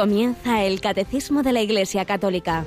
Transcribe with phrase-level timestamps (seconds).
[0.00, 2.64] Comienza el Catecismo de la Iglesia Católica.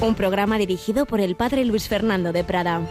[0.00, 2.84] Un programa dirigido por el Padre Luis Fernando de Prada.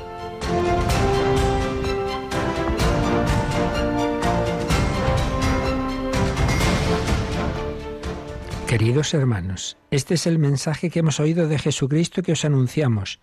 [8.67, 13.19] Queridos hermanos, este es el mensaje que hemos oído de Jesucristo que os anunciamos.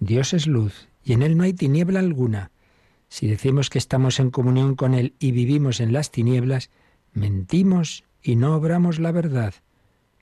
[0.00, 2.50] Dios es luz y en Él no hay tiniebla alguna.
[3.10, 6.70] Si decimos que estamos en comunión con Él y vivimos en las tinieblas,
[7.12, 9.54] mentimos y no obramos la verdad.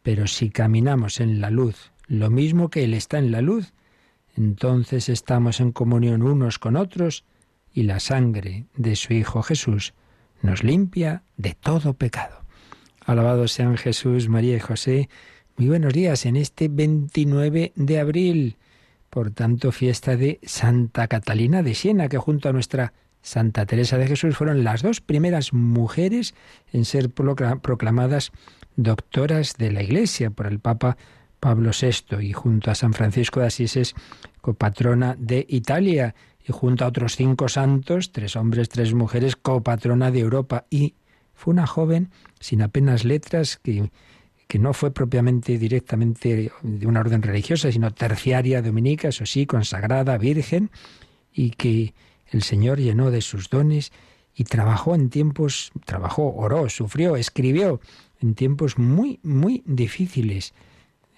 [0.02, 3.72] Pero si caminamos en la luz, lo mismo que Él está en la luz,
[4.36, 7.24] entonces estamos en comunión unos con otros
[7.72, 9.94] y la sangre de su Hijo Jesús
[10.42, 12.42] nos limpia de todo pecado.
[13.06, 15.08] Alabados sean Jesús, María y José.
[15.56, 18.56] Muy buenos días en este 29 de abril,
[19.08, 22.92] por tanto fiesta de Santa Catalina de Siena, que junto a nuestra
[23.24, 26.34] Santa Teresa de Jesús fueron las dos primeras mujeres
[26.72, 28.32] en ser proclamadas
[28.76, 30.98] doctoras de la Iglesia por el Papa
[31.40, 33.94] Pablo VI y junto a San Francisco de Asís es
[34.42, 36.14] copatrona de Italia
[36.46, 40.66] y junto a otros cinco santos, tres hombres, tres mujeres, copatrona de Europa.
[40.68, 40.94] Y
[41.32, 43.90] fue una joven sin apenas letras que,
[44.46, 50.18] que no fue propiamente directamente de una orden religiosa, sino terciaria dominica, eso sí, consagrada,
[50.18, 50.70] virgen,
[51.32, 51.94] y que
[52.34, 53.92] el Señor llenó de sus dones
[54.34, 57.80] y trabajó en tiempos, trabajó, oró, sufrió, escribió
[58.20, 60.52] en tiempos muy, muy difíciles,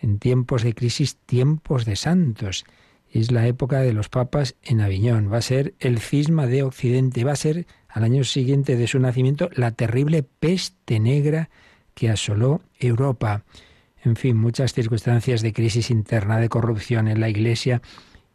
[0.03, 2.67] en tiempos de crisis, tiempos de santos.
[3.11, 7.25] Es la época de los papas en Aviñón, va a ser el cisma de Occidente,
[7.25, 11.49] va a ser al año siguiente de su nacimiento la terrible peste negra
[11.95, 13.45] que asoló Europa.
[14.05, 17.81] En fin, muchas circunstancias de crisis interna, de corrupción en la Iglesia,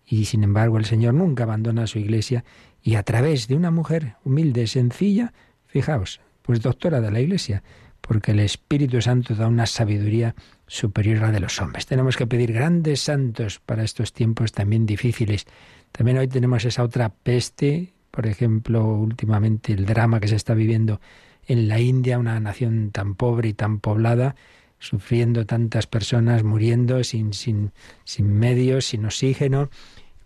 [0.03, 2.43] y sin embargo el Señor nunca abandona su Iglesia
[2.83, 5.33] y a través de una mujer humilde, sencilla,
[5.67, 7.64] fijaos, pues doctora de la Iglesia,
[8.02, 10.36] porque el Espíritu Santo da una sabiduría
[10.67, 11.86] superior a la de los hombres.
[11.86, 15.45] Tenemos que pedir grandes santos para estos tiempos también difíciles.
[15.91, 20.99] También hoy tenemos esa otra peste, por ejemplo, últimamente el drama que se está viviendo
[21.47, 24.36] en la India, una nación tan pobre y tan poblada,
[24.80, 27.71] sufriendo tantas personas, muriendo sin, sin,
[28.03, 29.70] sin medios, sin oxígeno,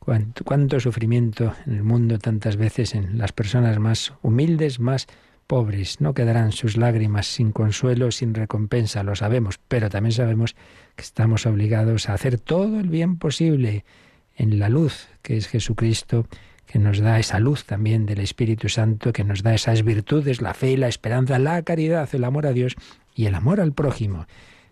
[0.05, 5.07] Cuánto, sufrimiento en el mundo tantas veces en las personas más humildes, más
[5.47, 5.99] pobres.
[5.99, 10.55] No quedarán sus lágrimas sin consuelo, sin recompensa, lo sabemos, pero también sabemos
[10.95, 13.83] que estamos obligados a hacer todo el bien posible
[14.35, 16.27] en la luz que es Jesucristo,
[16.67, 20.53] que nos da esa luz también del Espíritu Santo, que nos da esas virtudes, la
[20.53, 22.75] fe, la esperanza, la caridad, el amor a Dios
[23.15, 24.27] y el amor al prójimo.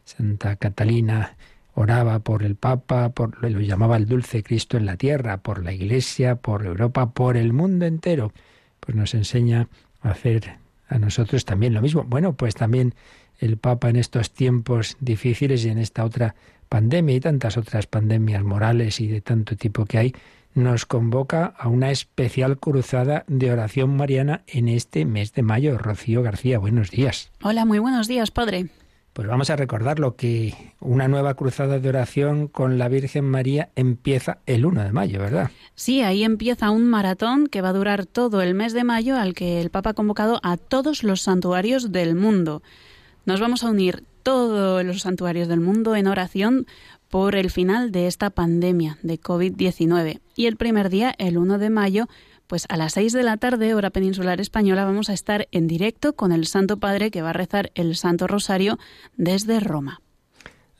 [0.05, 1.37] Santa Catalina
[1.73, 5.73] oraba por el Papa, por, lo llamaba el dulce Cristo en la tierra, por la
[5.73, 8.31] Iglesia, por Europa, por el mundo entero.
[8.79, 9.67] Pues nos enseña
[10.01, 10.57] a hacer
[10.87, 12.03] a nosotros también lo mismo.
[12.03, 12.93] Bueno, pues también
[13.39, 16.35] el Papa en estos tiempos difíciles y en esta otra
[16.69, 20.15] pandemia y tantas otras pandemias morales y de tanto tipo que hay,
[20.53, 25.77] nos convoca a una especial cruzada de oración mariana en este mes de mayo.
[25.77, 27.31] Rocío García, buenos días.
[27.41, 28.67] Hola, muy buenos días, padre.
[29.13, 33.69] Pues vamos a recordar lo que una nueva cruzada de oración con la Virgen María
[33.75, 35.51] empieza el 1 de mayo, ¿verdad?
[35.75, 39.35] Sí, ahí empieza un maratón que va a durar todo el mes de mayo al
[39.35, 42.63] que el Papa ha convocado a todos los santuarios del mundo.
[43.25, 46.65] Nos vamos a unir todos los santuarios del mundo en oración
[47.07, 50.21] por el final de esta pandemia de COVID-19.
[50.35, 52.07] Y el primer día, el 1 de mayo,
[52.47, 56.15] pues a las seis de la tarde, hora peninsular española, vamos a estar en directo
[56.15, 58.77] con el Santo Padre que va a rezar el Santo Rosario
[59.15, 60.01] desde Roma.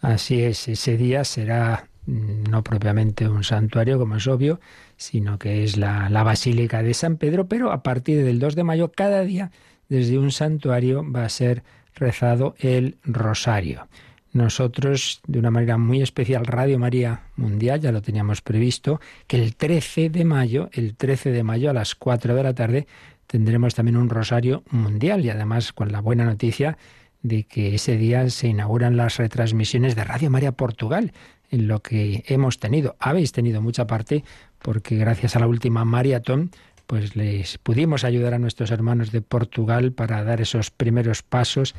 [0.01, 4.59] Así es, ese día será mm, no propiamente un santuario, como es obvio,
[4.97, 8.63] sino que es la, la Basílica de San Pedro, pero a partir del 2 de
[8.63, 9.51] mayo, cada día,
[9.87, 11.63] desde un santuario, va a ser
[11.95, 13.87] rezado el Rosario.
[14.33, 19.55] Nosotros, de una manera muy especial, Radio María Mundial, ya lo teníamos previsto, que el
[19.55, 22.87] 13 de mayo, el 13 de mayo a las 4 de la tarde,
[23.27, 26.77] tendremos también un rosario mundial y además con la buena noticia
[27.21, 31.13] de que ese día se inauguran las retransmisiones de Radio María Portugal,
[31.51, 34.23] en lo que hemos tenido, habéis tenido mucha parte,
[34.59, 36.49] porque gracias a la última maratón,
[36.87, 41.75] pues les pudimos ayudar a nuestros hermanos de Portugal para dar esos primeros pasos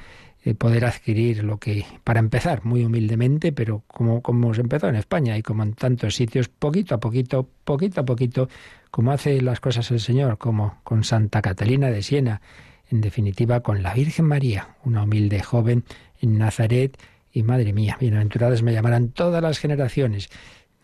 [0.53, 5.39] poder adquirir lo que, para empezar, muy humildemente, pero como, como se empezó en España
[5.39, 8.49] y como en tantos sitios, poquito a poquito, poquito a poquito,
[8.91, 12.43] como hace las cosas el Señor, como con Santa Catalina de Siena,
[12.91, 15.85] en definitiva con la Virgen María, una humilde joven
[16.21, 16.99] en Nazaret,
[17.33, 20.29] y madre mía, bienaventuradas me llamarán todas las generaciones.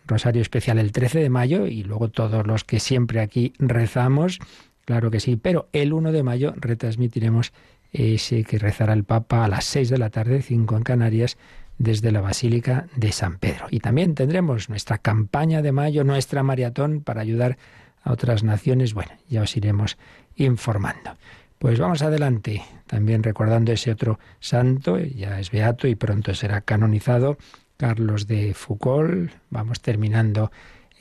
[0.05, 4.39] Rosario especial el 13 de mayo y luego todos los que siempre aquí rezamos,
[4.83, 7.53] claro que sí, pero el 1 de mayo retransmitiremos
[7.91, 11.37] ese que rezará el Papa a las seis de la tarde, cinco en Canarias,
[11.77, 13.67] desde la Basílica de San Pedro.
[13.69, 17.57] Y también tendremos nuestra campaña de mayo, nuestra maratón para ayudar
[18.03, 18.93] a otras naciones.
[18.93, 19.97] Bueno, ya os iremos
[20.35, 21.17] informando.
[21.57, 27.37] Pues vamos adelante, también recordando ese otro santo, ya es beato y pronto será canonizado,
[27.77, 29.31] Carlos de Foucault.
[29.49, 30.51] Vamos terminando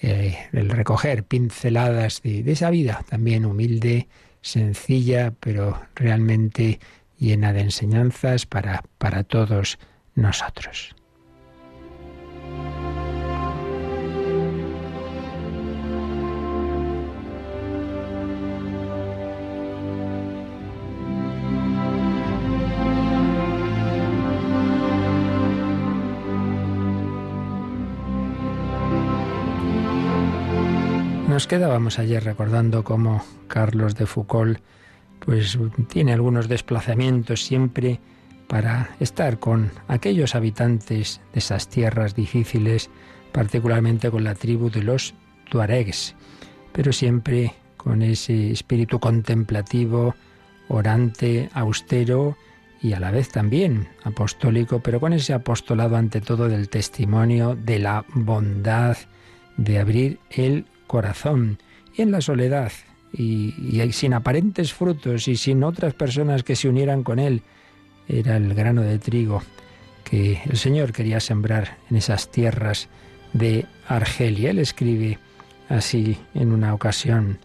[0.03, 4.09] eh, el recoger pinceladas de esa vida, también humilde,
[4.43, 6.81] sencilla, pero realmente
[7.19, 9.79] llena de enseñanzas para, para todos
[10.15, 10.95] nosotros.
[31.41, 34.61] Nos quedábamos ayer recordando cómo Carlos de Foucault
[35.21, 35.59] pues
[35.89, 37.99] tiene algunos desplazamientos siempre
[38.47, 42.91] para estar con aquellos habitantes de esas tierras difíciles,
[43.33, 45.15] particularmente con la tribu de los
[45.51, 46.15] tuaregs,
[46.73, 50.15] pero siempre con ese espíritu contemplativo,
[50.69, 52.37] orante, austero
[52.83, 57.79] y a la vez también apostólico, pero con ese apostolado ante todo del testimonio, de
[57.79, 58.99] la bondad,
[59.57, 61.59] de abrir el corazón
[61.95, 62.73] y en la soledad
[63.13, 63.55] y,
[63.93, 67.43] sin aparentes frutos y sin otras personas que se unieran con él,
[68.09, 69.41] era el grano de trigo
[70.03, 72.89] que el Señor quería sembrar en esas tierras
[73.33, 74.51] de Argelia.
[74.51, 75.21] Él escribe
[75.69, 77.39] así en una ocasión,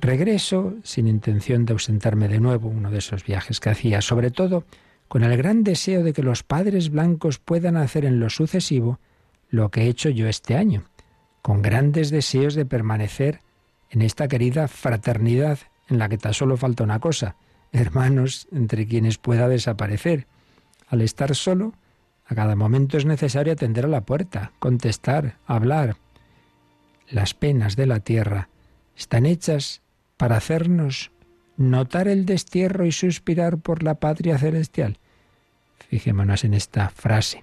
[0.00, 4.64] regreso sin intención de ausentarme de nuevo, uno de esos viajes que hacía, sobre todo
[5.06, 9.00] con el gran deseo de que los padres blancos puedan hacer en lo sucesivo
[9.50, 10.84] lo que he hecho yo este año,
[11.48, 13.40] con grandes deseos de permanecer
[13.88, 15.58] en esta querida fraternidad
[15.88, 17.36] en la que tan solo falta una cosa,
[17.72, 20.26] hermanos entre quienes pueda desaparecer.
[20.88, 21.72] Al estar solo,
[22.26, 25.96] a cada momento es necesario atender a la puerta, contestar, hablar.
[27.08, 28.50] Las penas de la tierra
[28.94, 29.80] están hechas
[30.18, 31.12] para hacernos
[31.56, 34.98] notar el destierro y suspirar por la patria celestial.
[35.88, 37.42] Fijémonos en esta frase.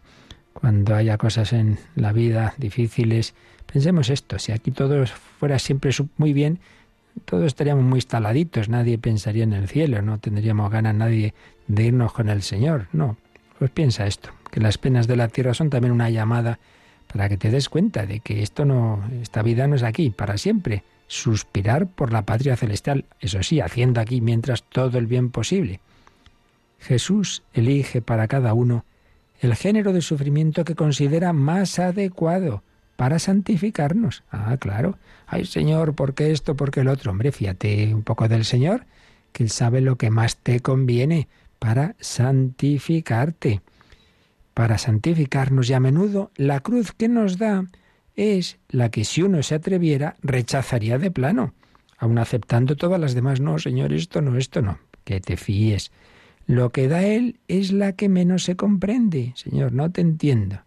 [0.56, 3.34] Cuando haya cosas en la vida difíciles,
[3.72, 5.06] pensemos esto, si aquí todo
[5.38, 6.60] fuera siempre muy bien,
[7.26, 11.34] todos estaríamos muy instaladitos, nadie pensaría en el cielo, no tendríamos ganas nadie
[11.68, 12.88] de irnos con el Señor.
[12.94, 13.18] No,
[13.60, 16.58] pues piensa esto, que las penas de la tierra son también una llamada
[17.12, 20.38] para que te des cuenta de que esto no, esta vida no es aquí para
[20.38, 20.84] siempre.
[21.08, 25.82] Suspirar por la patria celestial, eso sí, haciendo aquí mientras todo el bien posible.
[26.80, 28.86] Jesús elige para cada uno
[29.40, 32.64] el género de sufrimiento que considera más adecuado
[32.96, 34.24] para santificarnos.
[34.32, 34.98] Ah, claro.
[35.28, 36.56] Ay, Señor, ¿por qué esto?
[36.56, 37.12] ¿Por qué el otro?
[37.12, 38.86] Hombre, fíjate un poco del Señor,
[39.32, 41.28] que Él sabe lo que más te conviene
[41.60, 43.62] para santificarte.
[44.54, 47.66] Para santificarnos y a menudo la cruz que nos da
[48.16, 51.54] es la que si uno se atreviera rechazaría de plano,
[51.98, 53.42] aun aceptando todas las demás.
[53.42, 54.80] No, Señor, esto no, esto no.
[55.04, 55.92] Que te fíes.
[56.48, 59.34] Lo que da Él es la que menos se comprende.
[59.36, 60.66] Señor, no te entiendo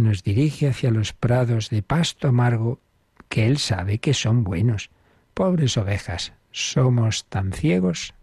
[0.00, 2.80] nos dirige hacia los prados de pasto amargo
[3.28, 4.90] que Él sabe que son buenos.
[5.34, 8.14] Pobres ovejas, somos tan ciegos.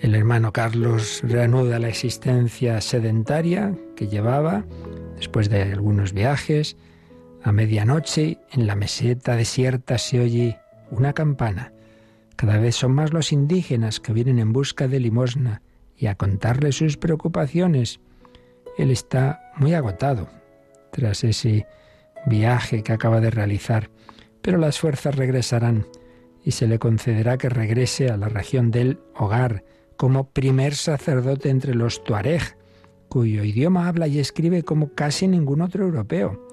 [0.00, 4.64] El hermano Carlos reanuda la existencia sedentaria que llevaba
[5.16, 6.76] después de algunos viajes.
[7.42, 10.58] A medianoche, en la meseta desierta se oye
[10.90, 11.72] una campana.
[12.36, 15.62] Cada vez son más los indígenas que vienen en busca de limosna
[15.96, 18.00] y a contarle sus preocupaciones.
[18.78, 20.28] Él está muy agotado
[20.92, 21.66] tras ese
[22.26, 23.90] viaje que acaba de realizar,
[24.42, 25.86] pero las fuerzas regresarán
[26.44, 29.64] y se le concederá que regrese a la región del hogar
[29.96, 32.42] como primer sacerdote entre los tuareg,
[33.08, 36.45] cuyo idioma habla y escribe como casi ningún otro europeo.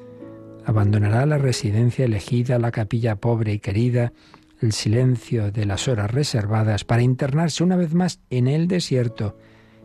[0.66, 4.14] Abandonará la residencia elegida, la capilla pobre y querida,
[4.62, 9.38] el silencio de las horas reservadas para internarse una vez más en el desierto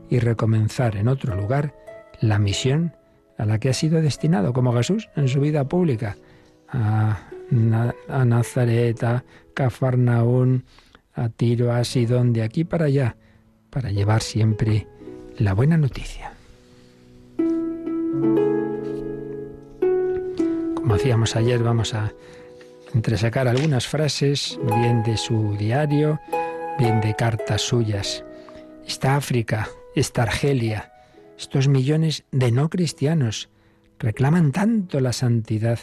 [0.08, 1.74] y recomenzar en otro lugar
[2.20, 2.94] la misión
[3.36, 6.16] a la que ha sido destinado como Jesús en su vida pública,
[6.68, 10.64] a, Nazaret, a Cafarnaún,
[11.14, 13.16] a Tiro, a Sidón, de aquí para allá,
[13.70, 14.86] para llevar siempre
[15.38, 16.37] la buena noticia.
[20.88, 22.14] Como hacíamos ayer, vamos a
[22.94, 26.18] entresacar algunas frases, bien de su diario,
[26.78, 28.24] bien de cartas suyas.
[28.86, 30.90] Esta África, esta Argelia,
[31.36, 33.50] estos millones de no cristianos
[33.98, 35.78] reclaman tanto la santidad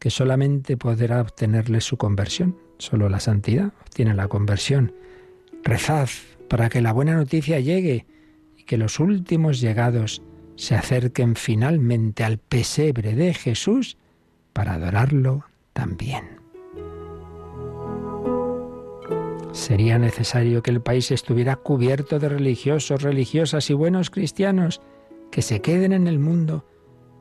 [0.00, 2.58] que solamente podrá obtenerle su conversión.
[2.78, 4.92] Solo la santidad obtiene la conversión.
[5.62, 6.08] Rezad
[6.48, 8.06] para que la buena noticia llegue
[8.56, 10.20] y que los últimos llegados
[10.56, 13.98] se acerquen finalmente al pesebre de Jesús
[14.52, 16.40] para adorarlo también.
[19.52, 24.80] Sería necesario que el país estuviera cubierto de religiosos, religiosas y buenos cristianos
[25.30, 26.64] que se queden en el mundo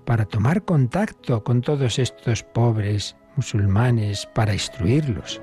[0.05, 5.41] para tomar contacto con todos estos pobres musulmanes, para instruirlos.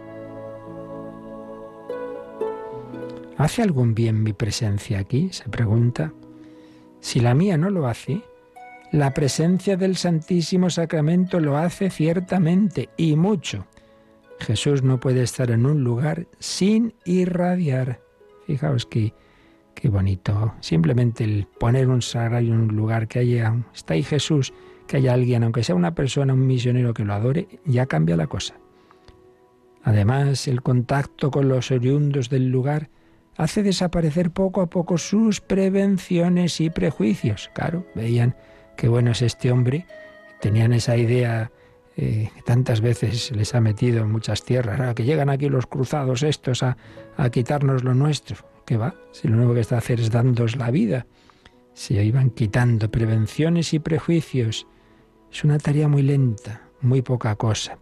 [3.37, 5.28] ¿Hace algún bien mi presencia aquí?
[5.33, 6.12] se pregunta.
[7.00, 8.23] Si la mía no lo hace,
[8.92, 13.66] la presencia del Santísimo Sacramento lo hace ciertamente y mucho.
[14.40, 18.00] Jesús no puede estar en un lugar sin irradiar.
[18.47, 19.12] Fijaos que
[19.75, 20.54] qué bonito.
[20.61, 24.52] Simplemente el poner un sagrario en un lugar que haya, está ahí Jesús,
[24.87, 28.26] que haya alguien, aunque sea una persona, un misionero que lo adore, ya cambia la
[28.26, 28.54] cosa.
[29.85, 32.90] Además, el contacto con los oriundos del lugar
[33.37, 37.50] hace desaparecer poco a poco sus prevenciones y prejuicios.
[37.54, 38.35] Claro, veían
[38.78, 39.85] qué bueno es este hombre,
[40.40, 41.50] tenían esa idea
[41.97, 46.62] eh, tantas veces les ha metido en muchas tierras, que llegan aquí los cruzados estos
[46.62, 46.76] a,
[47.16, 48.37] a quitarnos lo nuestro.
[48.64, 48.94] ¿Qué va?
[49.11, 51.06] Si lo único que está a hacer es dándos la vida.
[51.75, 54.68] Se iban quitando prevenciones y prejuicios.
[55.32, 57.78] Es una tarea muy lenta, muy poca cosa.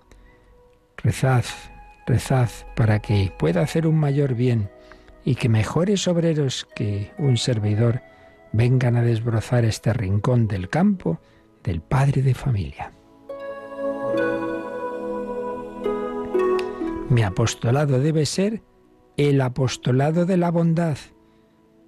[0.96, 1.44] Rezad,
[2.06, 4.70] rezad para que pueda hacer un mayor bien
[5.26, 8.00] y que mejores obreros que un servidor
[8.56, 11.20] vengan a desbrozar este rincón del campo
[11.62, 12.92] del padre de familia.
[17.10, 18.62] Mi apostolado debe ser
[19.16, 20.96] el apostolado de la bondad.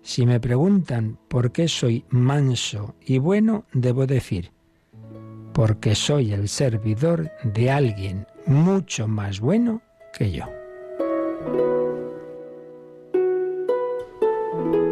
[0.03, 4.53] Si me preguntan por qué soy manso y bueno, debo decir,
[5.53, 9.83] porque soy el servidor de alguien mucho más bueno
[10.17, 10.58] que yo.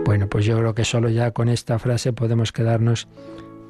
[0.06, 3.08] Bueno, pues yo creo que solo ya con esta frase podemos quedarnos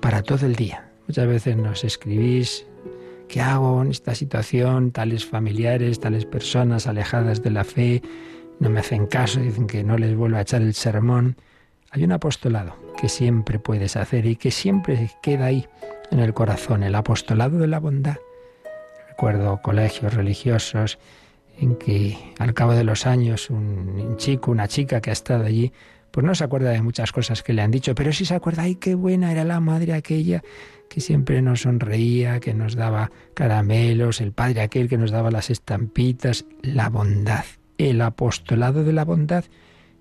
[0.03, 0.93] para todo el día.
[1.09, 2.67] Muchas veces nos escribís
[3.27, 4.93] ¿Qué hago en esta situación?
[4.93, 8.03] Tales familiares, tales personas alejadas de la fe,
[8.61, 11.39] no me hacen caso, dicen que no les vuelvo a echar el sermón.
[11.91, 15.67] Hay un apostolado que siempre puedes hacer y que siempre queda ahí
[16.11, 18.19] en el corazón, el apostolado de la bondad.
[19.09, 20.99] Recuerdo colegios religiosos
[21.59, 25.73] en que al cabo de los años un chico, una chica que ha estado allí,
[26.17, 28.63] pues no se acuerda de muchas cosas que le han dicho, pero sí se acuerda,
[28.63, 30.43] ay, qué buena era la madre aquella
[30.89, 35.51] que siempre nos sonreía, que nos daba caramelos, el padre aquel que nos daba las
[35.51, 37.45] estampitas, la bondad,
[37.77, 39.45] el apostolado de la bondad.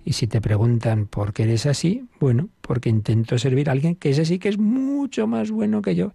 [0.06, 4.08] Y si te preguntan por qué eres así, bueno, porque intento servir a alguien que
[4.08, 6.14] es así, que es mucho más bueno que yo.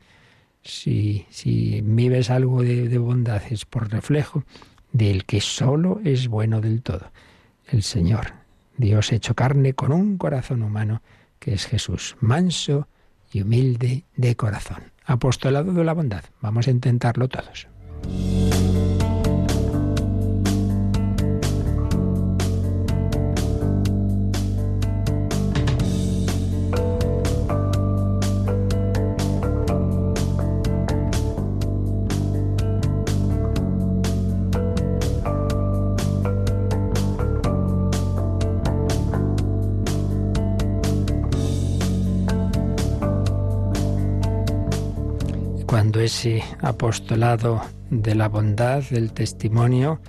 [0.64, 4.46] Si, si vives algo de, de bondad es por reflejo
[4.94, 7.12] del que solo es bueno del todo,
[7.68, 8.41] el Señor,
[8.78, 11.02] Dios hecho carne con un corazón humano,
[11.40, 12.88] que es Jesús, manso,
[13.32, 14.92] y humilde de corazón.
[15.06, 16.24] Apostolado de la bondad.
[16.42, 17.68] Vamos a intentarlo todos.
[46.12, 50.02] Ese apostolado de la bondad, del testimonio,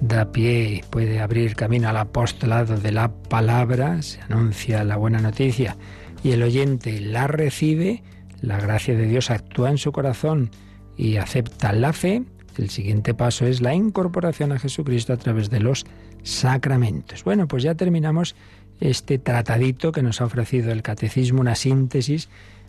[0.00, 5.76] da pie, puede abrir camino al apostolado de la palabra, se anuncia la buena noticia
[6.22, 8.04] y el oyente la recibe,
[8.40, 10.50] la gracia de Dios actúa en su corazón
[10.96, 12.22] y acepta la fe,
[12.56, 15.86] el siguiente paso es la incorporación a Jesucristo a través de los
[16.22, 17.24] sacramentos.
[17.24, 18.36] Bueno, pues ya terminamos
[18.78, 22.28] este tratadito que nos ha ofrecido el catecismo, una síntesis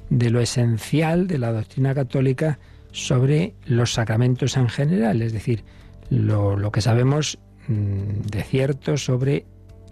[0.09, 2.59] de lo esencial de la doctrina católica
[2.91, 5.63] sobre los sacramentos en general, es decir,
[6.09, 9.45] lo, que sabemos mm, de cierto sobre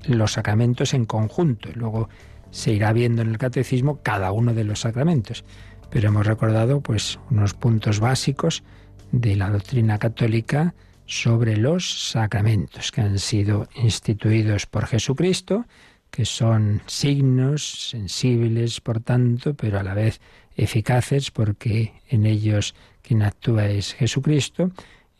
[0.05, 1.69] los sacramentos en conjunto.
[1.73, 2.09] Luego
[2.51, 5.43] se irá viendo en el catecismo cada uno de los sacramentos.
[5.89, 8.63] Pero hemos recordado pues unos puntos básicos
[9.11, 10.73] de la doctrina católica
[11.05, 15.65] sobre los sacramentos que han sido instituidos por Jesucristo
[16.11, 20.19] que son signos sensibles, por tanto, pero a la vez
[20.55, 24.71] eficaces, porque en ellos quien actúa es Jesucristo,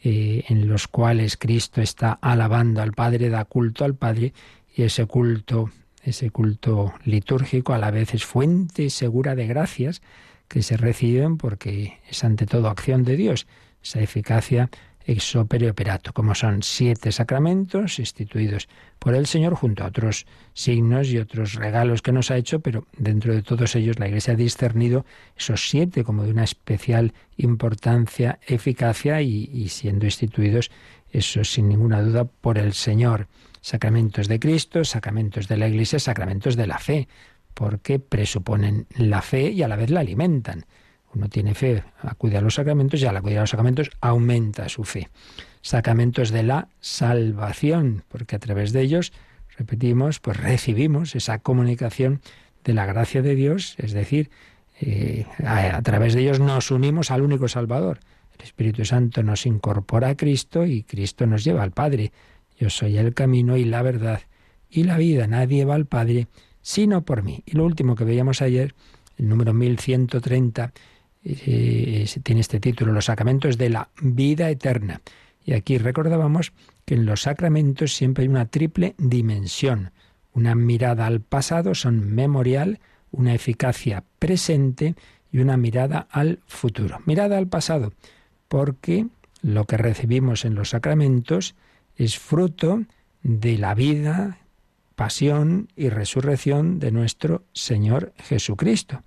[0.03, 4.33] eh, en los cuales Cristo está alabando al Padre, da culto al Padre,
[4.75, 5.71] y ese culto,
[6.03, 10.01] ese culto litúrgico a la vez es fuente segura de gracias
[10.47, 13.47] que se reciben porque es ante todo acción de Dios.
[13.81, 14.69] esa eficacia
[15.05, 21.09] ex opere operato, como son siete sacramentos instituidos por el Señor junto a otros signos
[21.09, 24.37] y otros regalos que nos ha hecho, pero dentro de todos ellos la Iglesia ha
[24.37, 25.05] discernido
[25.37, 30.71] esos siete como de una especial importancia, eficacia y, y siendo instituidos
[31.11, 33.27] eso sin ninguna duda por el Señor.
[33.59, 37.07] Sacramentos de Cristo, sacramentos de la Iglesia, sacramentos de la fe,
[37.53, 40.65] porque presuponen la fe y a la vez la alimentan.
[41.13, 44.83] Uno tiene fe, acude a los sacramentos y al acudir a los sacramentos aumenta su
[44.83, 45.09] fe.
[45.61, 49.11] Sacramentos de la salvación, porque a través de ellos,
[49.57, 52.21] repetimos, pues recibimos esa comunicación
[52.63, 54.29] de la gracia de Dios, es decir,
[54.79, 57.99] eh, a, través de ellos nos unimos al único Salvador.
[58.37, 62.11] El Espíritu Santo nos incorpora a Cristo y Cristo nos lleva al Padre.
[62.57, 64.21] Yo soy el camino y la verdad
[64.69, 65.27] y la vida.
[65.27, 66.27] Nadie va al Padre
[66.61, 67.43] sino por mí.
[67.45, 68.73] Y lo último que veíamos ayer,
[69.17, 70.73] el número 1130,
[71.23, 75.01] eh, tiene este título, Los sacramentos de la vida eterna.
[75.43, 76.53] Y aquí recordábamos
[76.85, 79.91] que en los sacramentos siempre hay una triple dimensión.
[80.33, 82.79] Una mirada al pasado, son memorial,
[83.11, 84.95] una eficacia presente
[85.31, 86.99] y una mirada al futuro.
[87.05, 87.93] Mirada al pasado,
[88.47, 89.07] porque
[89.41, 91.55] lo que recibimos en los sacramentos
[91.95, 92.83] es fruto
[93.23, 94.37] de la vida,
[94.95, 99.03] pasión y resurrección de nuestro Señor Jesucristo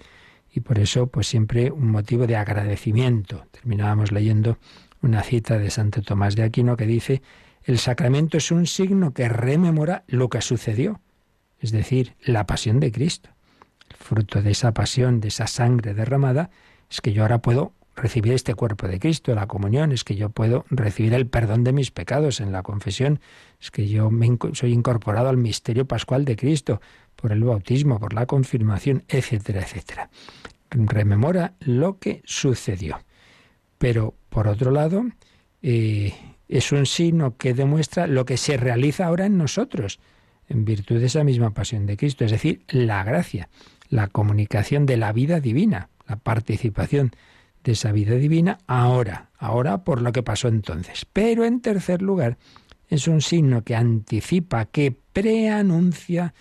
[0.54, 3.44] y por eso pues siempre un motivo de agradecimiento.
[3.50, 4.58] Terminábamos leyendo
[5.02, 7.22] una cita de Santo Tomás de Aquino que dice,
[7.64, 11.00] el sacramento es un signo que rememora lo que sucedió,
[11.58, 13.30] es decir, la pasión de Cristo.
[13.90, 16.50] El fruto de esa pasión, de esa sangre derramada,
[16.88, 20.30] es que yo ahora puedo recibir este cuerpo de Cristo, la comunión, es que yo
[20.30, 23.20] puedo recibir el perdón de mis pecados en la confesión,
[23.60, 26.80] es que yo me soy incorporado al misterio pascual de Cristo
[27.16, 30.10] por el bautismo, por la confirmación, etcétera, etcétera.
[30.70, 32.98] Rememora lo que sucedió.
[33.78, 35.04] Pero, por otro lado,
[35.62, 36.12] eh,
[36.48, 40.00] es un signo que demuestra lo que se realiza ahora en nosotros,
[40.48, 43.48] en virtud de esa misma pasión de Cristo, es decir, la gracia,
[43.88, 47.12] la comunicación de la vida divina, la participación
[47.64, 51.06] de esa vida divina ahora, ahora por lo que pasó entonces.
[51.12, 52.36] Pero en tercer lugar,
[52.88, 56.34] es un signo que anticipa, que preanuncia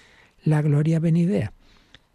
[0.44, 1.54] la gloria venidera.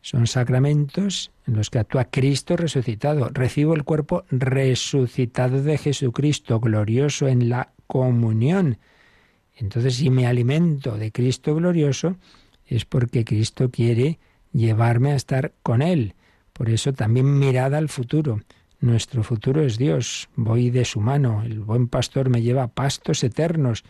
[0.01, 3.31] Son sacramentos en los que actúa Cristo resucitado.
[3.31, 8.79] Recibo el cuerpo resucitado de Jesucristo, glorioso en la comunión.
[9.57, 12.17] Entonces, si me alimento de Cristo glorioso,
[12.67, 14.19] es porque Cristo quiere
[14.53, 16.15] llevarme a estar con Él.
[16.53, 18.41] Por eso también mirada al futuro.
[18.81, 20.29] Nuestro futuro es Dios.
[20.37, 21.43] Voy de su mano.
[21.43, 23.85] El buen pastor me lleva a pastos eternos.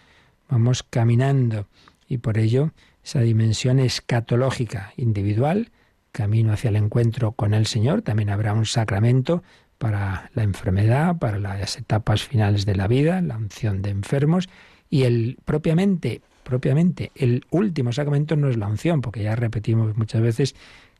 [0.49, 1.67] Vamos caminando.
[2.09, 2.73] Y por ello,
[3.05, 5.71] esa dimensión escatológica individual,
[6.11, 9.43] camino hacia el encuentro con el Señor, también habrá un sacramento
[9.77, 14.49] para la enfermedad, para las etapas finales de la vida, la unción de enfermos,
[14.89, 20.23] y el propiamente, propiamente, el último sacramento no es la unción, porque ya repetimos muchas
[20.23, 20.55] veces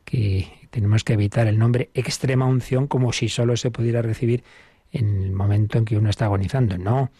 [0.09, 4.43] que tenemos que evitar el nombre extrema unción como si solo se pudiera recibir
[4.91, 6.77] en el momento en que uno está agonizando.
[6.79, 7.11] No,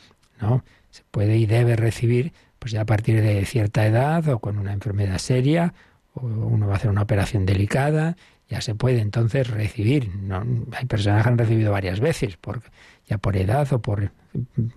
[0.42, 4.58] no, se puede y debe recibir pues ya a partir de cierta edad o con
[4.58, 5.74] una enfermedad seria
[6.16, 8.18] o uno va a hacer una operación delicada,
[8.50, 10.14] ya se puede entonces recibir.
[10.16, 12.64] No, hay personas que han recibido varias veces, por,
[13.08, 14.12] ya por edad o por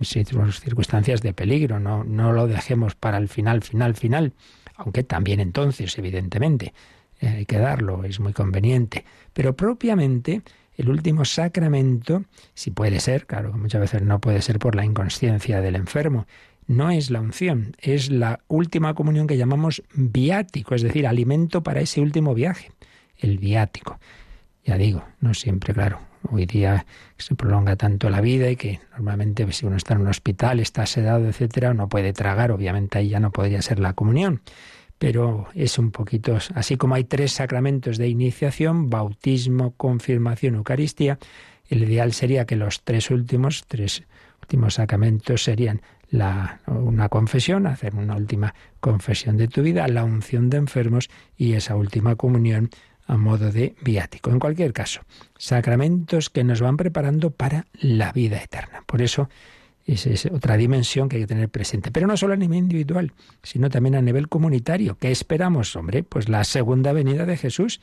[0.03, 1.79] circunstancias de peligro.
[1.79, 4.33] No, no lo dejemos para el final, final, final,
[4.75, 6.73] aunque también entonces, evidentemente,
[7.27, 9.05] hay que darlo, es muy conveniente.
[9.33, 10.41] Pero propiamente
[10.75, 15.61] el último sacramento, si puede ser, claro, muchas veces no puede ser por la inconsciencia
[15.61, 16.25] del enfermo,
[16.67, 21.81] no es la unción, es la última comunión que llamamos viático, es decir, alimento para
[21.81, 22.71] ese último viaje,
[23.17, 23.99] el viático.
[24.65, 25.99] Ya digo, no siempre, claro,
[26.31, 26.85] hoy día
[27.17, 30.85] se prolonga tanto la vida y que normalmente si uno está en un hospital, está
[30.85, 34.41] sedado, etcétera, no puede tragar, obviamente ahí ya no podría ser la comunión
[35.03, 41.19] pero es un poquito así como hay tres sacramentos de iniciación, bautismo, confirmación, Eucaristía,
[41.67, 44.03] el ideal sería que los tres últimos, tres
[44.41, 50.49] últimos sacramentos serían la, una confesión, hacer una última confesión de tu vida, la unción
[50.49, 52.69] de enfermos y esa última comunión
[53.05, 54.29] a modo de viático.
[54.29, 55.01] En cualquier caso,
[55.37, 58.83] sacramentos que nos van preparando para la vida eterna.
[58.85, 59.27] Por eso
[59.85, 61.91] esa es otra dimensión que hay que tener presente.
[61.91, 64.97] Pero no solo a nivel individual, sino también a nivel comunitario.
[64.97, 66.03] ¿Qué esperamos, hombre?
[66.03, 67.81] Pues la segunda venida de Jesús.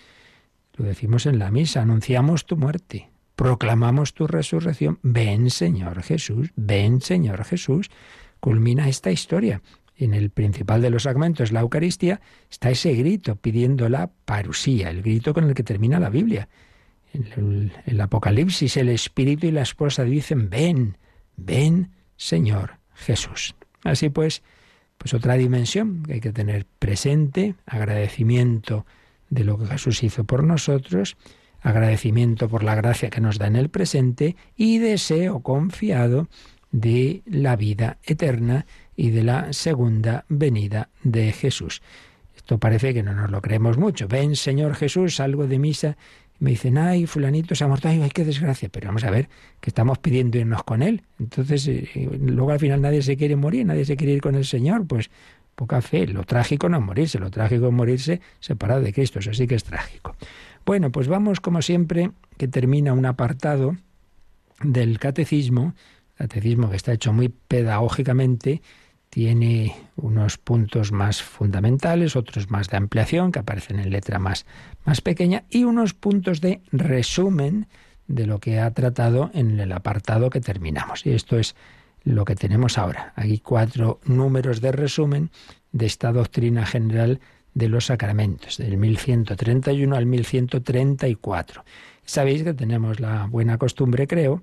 [0.77, 4.99] Lo decimos en la misa, anunciamos tu muerte, proclamamos tu resurrección.
[5.03, 7.91] Ven, Señor Jesús, ven, Señor Jesús.
[8.39, 9.61] Culmina esta historia.
[9.95, 15.03] En el principal de los sacramentos, la Eucaristía, está ese grito pidiendo la parusía, el
[15.03, 16.49] grito con el que termina la Biblia.
[17.13, 20.97] En el Apocalipsis, el Espíritu y la esposa dicen, ven.
[21.37, 23.55] Ven Señor Jesús.
[23.85, 24.43] Así pues,
[24.99, 28.87] pues otra dimensión que hay que tener presente, agradecimiento
[29.31, 31.17] de lo que Jesús hizo por nosotros,
[31.63, 36.29] agradecimiento por la gracia que nos da en el presente y deseo confiado
[36.73, 38.67] de la vida eterna
[38.97, 41.83] y de la segunda venida de Jesús.
[42.37, 44.09] Esto parece que no nos lo creemos mucho.
[44.09, 45.97] Ven, Señor Jesús, salgo de misa
[46.41, 48.69] me dicen, ay, fulanito se ha muerto, ay, qué desgracia.
[48.71, 49.29] Pero vamos a ver,
[49.61, 51.03] que estamos pidiendo irnos con él.
[51.19, 51.87] Entonces, eh,
[52.19, 54.87] luego al final nadie se quiere morir, nadie se quiere ir con el Señor.
[54.87, 55.11] Pues
[55.55, 56.07] poca fe.
[56.07, 59.19] Lo trágico no es morirse, lo trágico es morirse separado de Cristo.
[59.19, 60.17] Eso sí que es trágico.
[60.65, 63.77] Bueno, pues vamos como siempre, que termina un apartado
[64.63, 65.75] del catecismo,
[66.17, 68.63] catecismo que está hecho muy pedagógicamente,
[69.11, 74.47] tiene unos puntos más fundamentales, otros más de ampliación, que aparecen en letra más,
[74.85, 77.67] más pequeña, y unos puntos de resumen
[78.07, 81.05] de lo que ha tratado en el apartado que terminamos.
[81.07, 81.57] Y esto es
[82.05, 83.13] lo que tenemos ahora.
[83.17, 85.31] Aquí cuatro números de resumen
[85.73, 87.21] de esta doctrina general
[87.53, 91.65] de los sacramentos, del 1131 al 1134.
[92.05, 94.43] Sabéis que tenemos la buena costumbre, creo,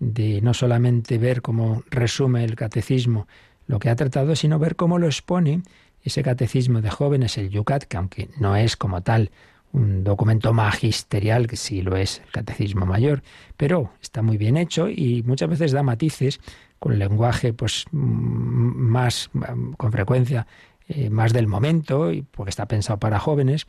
[0.00, 3.26] de no solamente ver cómo resume el catecismo
[3.68, 5.62] lo que ha tratado, sino ver cómo lo expone
[6.02, 9.30] ese catecismo de jóvenes, el Yucat, que aunque no es como tal
[9.72, 13.22] un documento magisterial, que sí lo es el catecismo mayor,
[13.56, 16.40] pero está muy bien hecho y muchas veces da matices
[16.78, 19.30] con lenguaje pues más
[19.76, 20.46] con frecuencia
[20.90, 23.66] eh, más del momento, porque está pensado para jóvenes,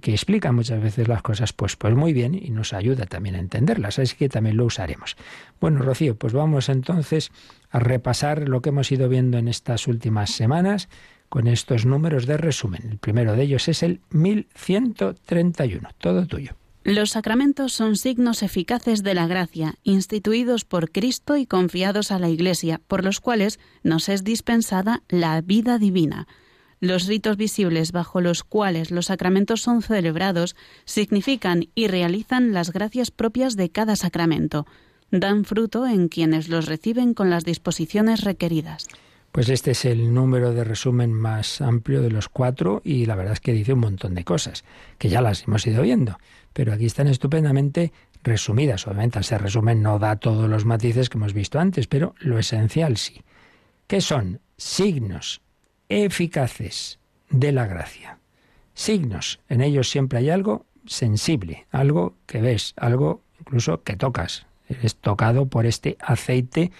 [0.00, 3.38] que, explica muchas veces las cosas pues, pues muy bien y nos ayuda también a
[3.38, 3.98] entenderlas.
[3.98, 5.16] Así que también lo usaremos.
[5.60, 7.30] Bueno, Rocío, pues vamos entonces
[7.70, 10.88] a repasar lo que hemos ido viendo en estas últimas semanas
[11.28, 12.82] con estos números de resumen.
[12.92, 15.90] El primero de ellos es el 1131.
[15.98, 16.56] Todo tuyo.
[16.82, 22.28] Los sacramentos son signos eficaces de la gracia, instituidos por Cristo y confiados a la
[22.28, 26.26] Iglesia, por los cuales nos es dispensada la vida divina.
[26.84, 33.10] Los ritos visibles bajo los cuales los sacramentos son celebrados significan y realizan las gracias
[33.10, 34.66] propias de cada sacramento.
[35.10, 38.86] Dan fruto en quienes los reciben con las disposiciones requeridas.
[39.32, 43.32] Pues este es el número de resumen más amplio de los cuatro y la verdad
[43.32, 44.62] es que dice un montón de cosas,
[44.98, 46.18] que ya las hemos ido viendo,
[46.52, 48.86] pero aquí están estupendamente resumidas.
[48.86, 52.98] Obviamente, ese resumen no da todos los matices que hemos visto antes, pero lo esencial
[52.98, 53.22] sí.
[53.86, 54.42] ¿Qué son?
[54.58, 55.40] Signos
[55.88, 56.98] eficaces
[57.30, 58.18] de la gracia.
[58.74, 64.46] Signos, en ellos siempre hay algo sensible, algo que ves, algo incluso que tocas.
[64.68, 66.72] Eres tocado por este aceite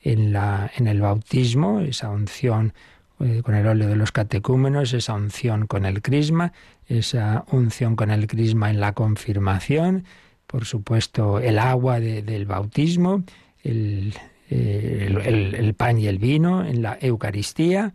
[0.00, 2.72] en, la, en el bautismo, esa unción
[3.20, 6.52] eh, con el óleo de los catecúmenos, esa unción con el crisma,
[6.86, 10.04] esa unción con el crisma en la confirmación,
[10.46, 13.22] por supuesto el agua del bautismo,
[13.62, 14.14] el,
[14.50, 17.94] el, pan y el vino en la Eucaristía,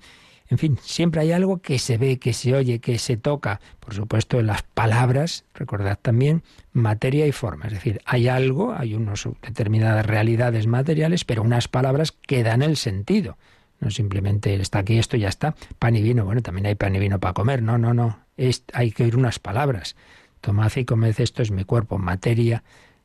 [0.49, 3.59] en fin, siempre hay algo que se ve, que se oye, que se toca.
[3.79, 7.65] Por supuesto, las palabras, recordad también, materia y forma.
[7.67, 12.77] Es decir, hay algo, hay unas determinadas realidades materiales, pero unas palabras que dan el
[12.77, 13.37] sentido.
[13.79, 15.55] No simplemente está aquí, esto ya está.
[15.79, 17.61] Pan y vino, bueno, también hay pan y vino para comer.
[17.61, 18.19] No, no, no.
[18.73, 19.95] Hay que oír unas palabras.
[20.39, 22.63] Tomad y comed, esto es mi cuerpo, materia,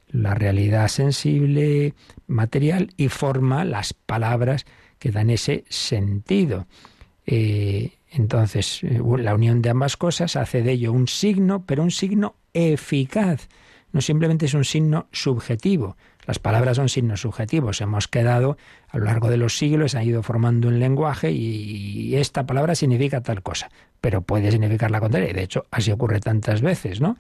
[0.09, 1.95] la realidad sensible,
[2.27, 4.65] material y forma, las palabras
[4.99, 6.67] que dan ese sentido.
[7.27, 11.91] Eh, entonces, eh, la unión de ambas cosas hace de ello un signo, pero un
[11.91, 13.49] signo eficaz.
[13.93, 15.97] No simplemente es un signo subjetivo.
[16.27, 17.81] Las palabras son signos subjetivos.
[17.81, 18.57] Hemos quedado
[18.89, 23.21] a lo largo de los siglos, ha ido formando un lenguaje y esta palabra significa
[23.21, 25.33] tal cosa, pero puede significar la contraria.
[25.33, 27.17] De hecho, así ocurre tantas veces, ¿no?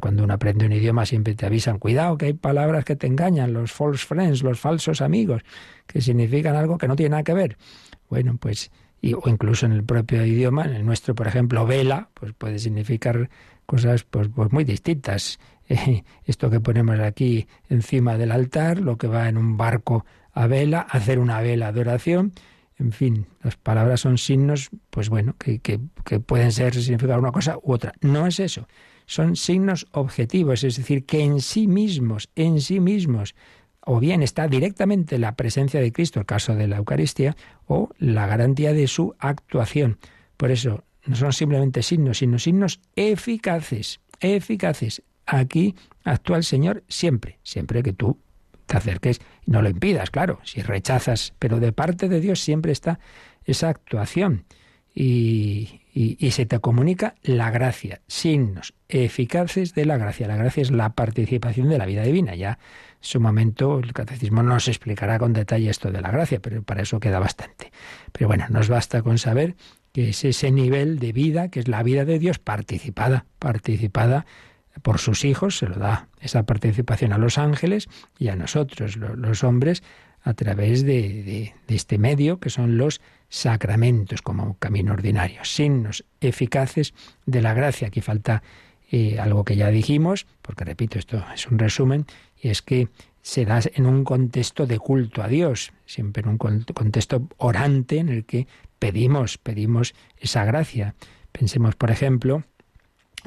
[0.00, 3.52] cuando uno aprende un idioma siempre te avisan, cuidado que hay palabras que te engañan,
[3.52, 5.42] los false friends, los falsos amigos,
[5.86, 7.56] que significan algo que no tiene nada que ver.
[8.10, 8.72] Bueno, pues
[9.12, 13.28] o incluso en el propio idioma, en el nuestro, por ejemplo, vela, pues puede significar
[13.66, 15.38] cosas pues, pues muy distintas.
[16.24, 20.80] esto que ponemos aquí encima del altar, lo que va en un barco a vela,
[20.80, 22.32] hacer una vela de oración,
[22.76, 27.30] en fin, las palabras son signos, pues bueno, que, que, que pueden ser significar una
[27.30, 27.92] cosa u otra.
[28.00, 28.66] No es eso,
[29.06, 33.34] son signos objetivos, es decir, que en sí mismos, en sí mismos,
[33.86, 38.26] o bien está directamente la presencia de Cristo, el caso de la Eucaristía, o la
[38.26, 39.98] garantía de su actuación.
[40.36, 45.02] Por eso no son simplemente signos, sino signos eficaces, eficaces.
[45.26, 48.18] Aquí actúa el Señor siempre, siempre que tú
[48.66, 52.72] te acerques y no lo impidas, claro, si rechazas, pero de parte de Dios siempre
[52.72, 52.98] está
[53.44, 54.44] esa actuación.
[54.94, 60.26] Y, y, se te comunica la gracia, signos eficaces de la gracia.
[60.26, 62.34] La gracia es la participación de la vida divina.
[62.34, 62.58] Ya
[62.94, 66.64] en su momento el catecismo no nos explicará con detalle esto de la gracia, pero
[66.64, 67.70] para eso queda bastante.
[68.10, 69.54] Pero bueno, nos basta con saber
[69.92, 74.26] que es ese nivel de vida, que es la vida de Dios participada, participada
[74.82, 79.44] por sus hijos, se lo da esa participación a los ángeles y a nosotros, los
[79.44, 79.84] hombres,
[80.24, 83.00] a través de, este medio que son los
[83.34, 86.94] sacramentos como camino ordinario, signos eficaces
[87.26, 87.88] de la gracia.
[87.88, 88.44] Aquí falta
[88.92, 92.06] eh, algo que ya dijimos, porque repito, esto es un resumen,
[92.40, 92.88] y es que
[93.22, 98.08] se da en un contexto de culto a Dios, siempre en un contexto orante en
[98.08, 98.46] el que
[98.78, 100.94] pedimos, pedimos esa gracia.
[101.32, 102.44] Pensemos, por ejemplo,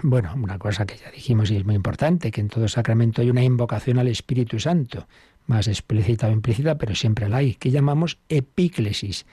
[0.03, 3.29] bueno, una cosa que ya dijimos y es muy importante, que en todo sacramento hay
[3.29, 5.05] una invocación al Espíritu Santo
[5.47, 9.25] más explícita o implícita, pero siempre la hay, que llamamos epíclesis.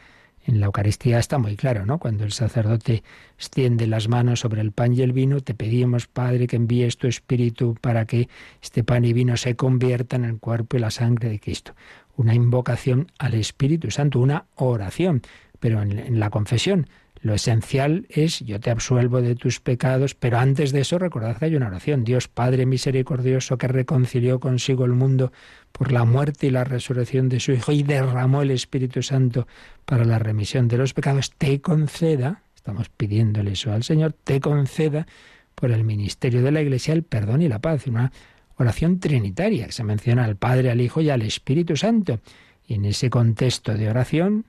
[0.46, 1.98] En la Eucaristía está muy claro, ¿no?
[1.98, 3.02] Cuando el sacerdote
[3.36, 7.06] extiende las manos sobre el pan y el vino, te pedimos, Padre, que envíes tu
[7.06, 8.28] Espíritu para que
[8.62, 11.74] este pan y vino se conviertan en el cuerpo y la sangre de Cristo.
[12.16, 15.22] Una invocación al Espíritu Santo, una oración.
[15.60, 16.88] Pero en, la confesión
[17.24, 21.46] lo esencial es yo te absuelvo de tus pecados, pero antes de eso recordad que
[21.46, 22.04] hay una oración.
[22.04, 25.32] Dios Padre misericordioso que reconcilió consigo el mundo
[25.72, 29.48] por la muerte y la resurrección de su Hijo y derramó el Espíritu Santo
[29.86, 35.06] para la remisión de los pecados, te conceda, estamos pidiéndole eso al Señor, te conceda
[35.54, 37.86] por el ministerio de la Iglesia el perdón y la paz.
[37.86, 38.12] Una
[38.58, 42.20] oración trinitaria que se menciona al Padre, al Hijo y al Espíritu Santo.
[42.66, 44.44] Y en ese contexto de oración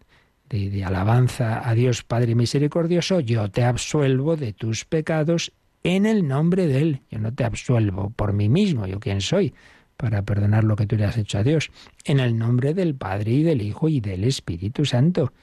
[0.50, 5.52] de, alabanza a Dios Padre misericordioso, yo te absuelvo de tus pecados
[5.84, 7.02] en el nombre de Él.
[7.10, 9.54] Yo no te absuelvo por mí mismo, yo quién soy,
[9.98, 11.72] para perdonar lo que tú le has hecho a Dios,
[12.04, 15.34] en el nombre del Padre y del Hijo y del Espíritu Santo.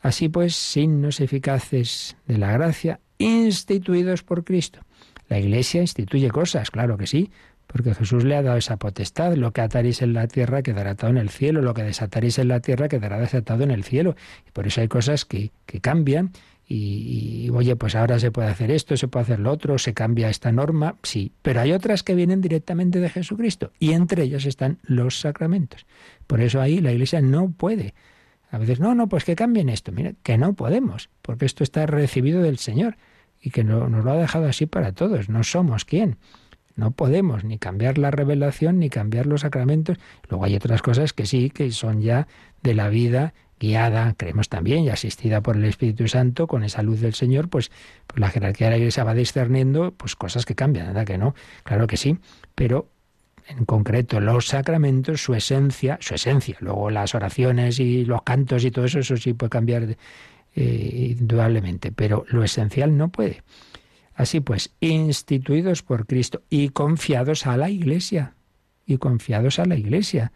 [0.00, 4.80] Así pues, signos eficaces de la gracia instituidos por Cristo.
[5.28, 7.30] La Iglesia instituye cosas, claro que sí,
[7.74, 9.34] porque Jesús le ha dado esa potestad.
[9.34, 12.46] Lo que ataréis en la tierra quedará atado en el cielo, lo que desataréis en
[12.46, 14.14] la tierra quedará desatado en el cielo.
[14.46, 16.30] Y por eso hay cosas que, que cambian
[16.68, 20.28] y, oye, pues ahora se puede hacer esto, se puede hacer lo otro, se cambia
[20.28, 24.78] esta norma, sí, pero hay otras que vienen directamente de Jesucristo y entre ellas están
[24.84, 25.84] los sacramentos.
[26.28, 27.94] Por eso ahí la Iglesia no puede.
[28.52, 29.90] A veces, no, no, pues que cambien esto.
[29.90, 32.98] Mire, que no podemos, porque esto está recibido del Señor
[33.42, 35.28] y que no, nos lo ha dejado así para todos.
[35.28, 36.18] No somos quién.
[36.76, 39.98] No podemos ni cambiar la revelación ni cambiar los sacramentos.
[40.28, 42.26] Luego hay otras cosas que sí, que son ya
[42.62, 47.00] de la vida guiada, creemos también, y asistida por el Espíritu Santo, con esa luz
[47.00, 47.70] del Señor, pues,
[48.06, 51.34] pues la jerarquía de la Iglesia va discerniendo pues cosas que cambian, ¿verdad que no?
[51.62, 52.18] Claro que sí,
[52.54, 52.88] pero
[53.46, 58.70] en concreto los sacramentos, su esencia, su esencia, luego las oraciones y los cantos y
[58.70, 59.96] todo eso, eso sí puede cambiar
[60.56, 63.42] eh, indudablemente, pero lo esencial no puede.
[64.14, 68.34] Así pues, instituidos por Cristo y confiados a la Iglesia,
[68.86, 70.32] y confiados a la Iglesia.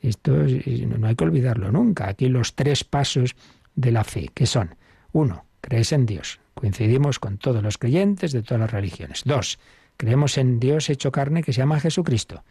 [0.00, 2.08] Esto no hay que olvidarlo nunca.
[2.08, 3.36] Aquí los tres pasos
[3.74, 4.74] de la fe, que son,
[5.12, 6.40] uno, crees en Dios.
[6.54, 9.22] Coincidimos con todos los creyentes de todas las religiones.
[9.24, 9.58] Dos,
[9.96, 12.42] creemos en Dios hecho carne que se llama Jesucristo.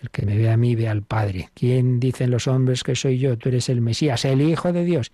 [0.00, 1.50] El que me ve a mí ve al Padre.
[1.54, 3.38] ¿Quién dicen los hombres que soy yo?
[3.38, 5.12] Tú eres el Mesías, el Hijo de Dios.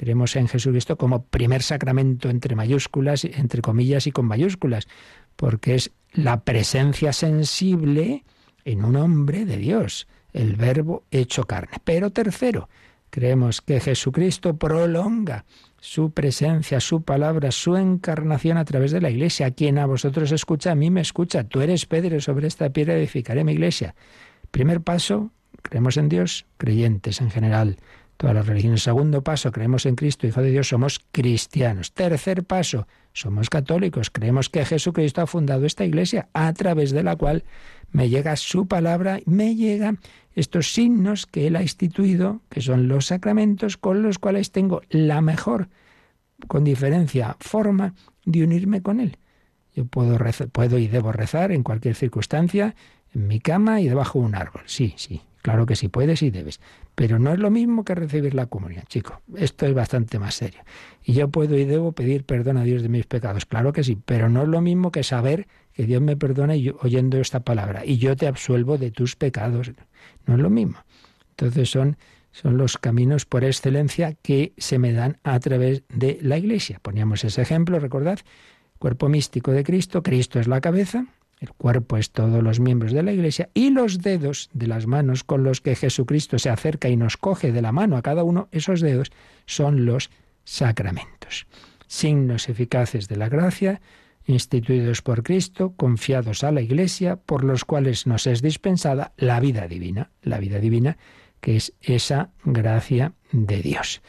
[0.00, 4.88] Creemos en Jesucristo como primer sacramento entre mayúsculas, entre comillas y con mayúsculas,
[5.36, 8.24] porque es la presencia sensible
[8.64, 11.76] en un hombre de Dios, el verbo hecho carne.
[11.84, 12.70] Pero tercero,
[13.10, 15.44] creemos que Jesucristo prolonga
[15.78, 19.50] su presencia, su palabra, su encarnación a través de la iglesia.
[19.50, 21.44] Quien a vosotros escucha, a mí me escucha.
[21.44, 23.94] Tú eres Pedro, sobre esta piedra edificaré mi iglesia.
[24.50, 27.76] Primer paso, creemos en Dios, creyentes en general
[28.20, 28.82] todas las religiones.
[28.82, 31.94] Segundo paso, creemos en Cristo, Hijo de Dios, somos cristianos.
[31.94, 37.16] Tercer paso, somos católicos, creemos que Jesucristo ha fundado esta iglesia a través de la
[37.16, 37.44] cual
[37.92, 40.00] me llega su palabra, me llegan
[40.34, 45.22] estos signos que Él ha instituido, que son los sacramentos con los cuales tengo la
[45.22, 45.70] mejor,
[46.46, 47.94] con diferencia, forma
[48.26, 49.16] de unirme con Él.
[49.74, 50.18] Yo puedo,
[50.52, 52.74] puedo y debo rezar en cualquier circunstancia,
[53.14, 54.62] en mi cama y debajo de un árbol.
[54.66, 56.60] Sí, sí, Claro que sí puedes y debes,
[56.94, 59.22] pero no es lo mismo que recibir la comunión, chico.
[59.36, 60.60] Esto es bastante más serio.
[61.02, 63.96] Y yo puedo y debo pedir perdón a Dios de mis pecados, claro que sí,
[64.04, 67.98] pero no es lo mismo que saber que Dios me perdona oyendo esta palabra y
[67.98, 69.72] yo te absuelvo de tus pecados.
[70.26, 70.78] No es lo mismo.
[71.30, 71.96] Entonces son
[72.32, 76.78] son los caminos por excelencia que se me dan a través de la Iglesia.
[76.80, 78.20] Poníamos ese ejemplo, recordad,
[78.78, 81.06] cuerpo místico de Cristo, Cristo es la cabeza,
[81.40, 85.24] el cuerpo es todos los miembros de la Iglesia y los dedos de las manos
[85.24, 88.48] con los que Jesucristo se acerca y nos coge de la mano a cada uno,
[88.52, 89.10] esos dedos
[89.46, 90.10] son los
[90.44, 91.46] sacramentos.
[91.86, 93.80] signos eficaces de la gracia,
[94.26, 99.66] instituidos por Cristo, confiados a la Iglesia, por los cuales nos es dispensada la vida
[99.66, 100.98] divina, la vida divina
[101.40, 104.02] que es esa gracia de Dios.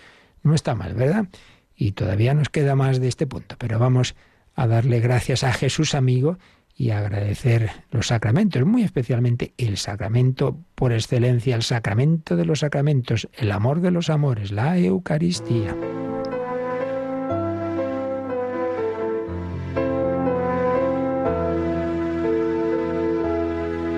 [0.44, 1.28] No está mal, ¿verdad?
[1.76, 4.16] Y todavía nos queda más de este punto, pero vamos
[4.54, 6.38] a darle gracias a Jesús amigo
[6.82, 13.30] y agradecer los sacramentos, muy especialmente el sacramento por excelencia, el sacramento de los sacramentos,
[13.38, 15.76] el amor de los amores, la Eucaristía.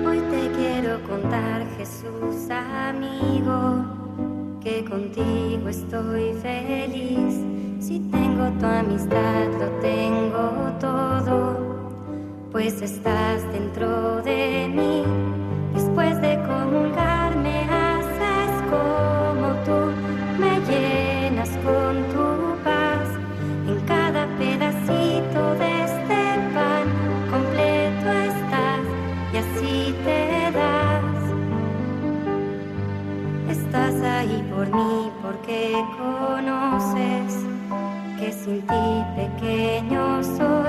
[0.06, 3.86] Hoy te quiero contar, Jesús amigo,
[4.62, 7.34] que contigo estoy feliz.
[7.80, 11.63] Si tengo tu amistad, lo tengo todo
[12.54, 15.02] pues estás dentro de mí.
[15.74, 19.90] Después de comulgar me haces como tú,
[20.38, 23.08] me llenas con tu paz.
[23.66, 26.20] En cada pedacito de este
[26.54, 26.86] pan
[27.28, 28.84] completo estás
[29.32, 31.22] y así te das.
[33.50, 37.34] Estás ahí por mí porque conoces
[38.16, 40.63] que sin ti pequeño soy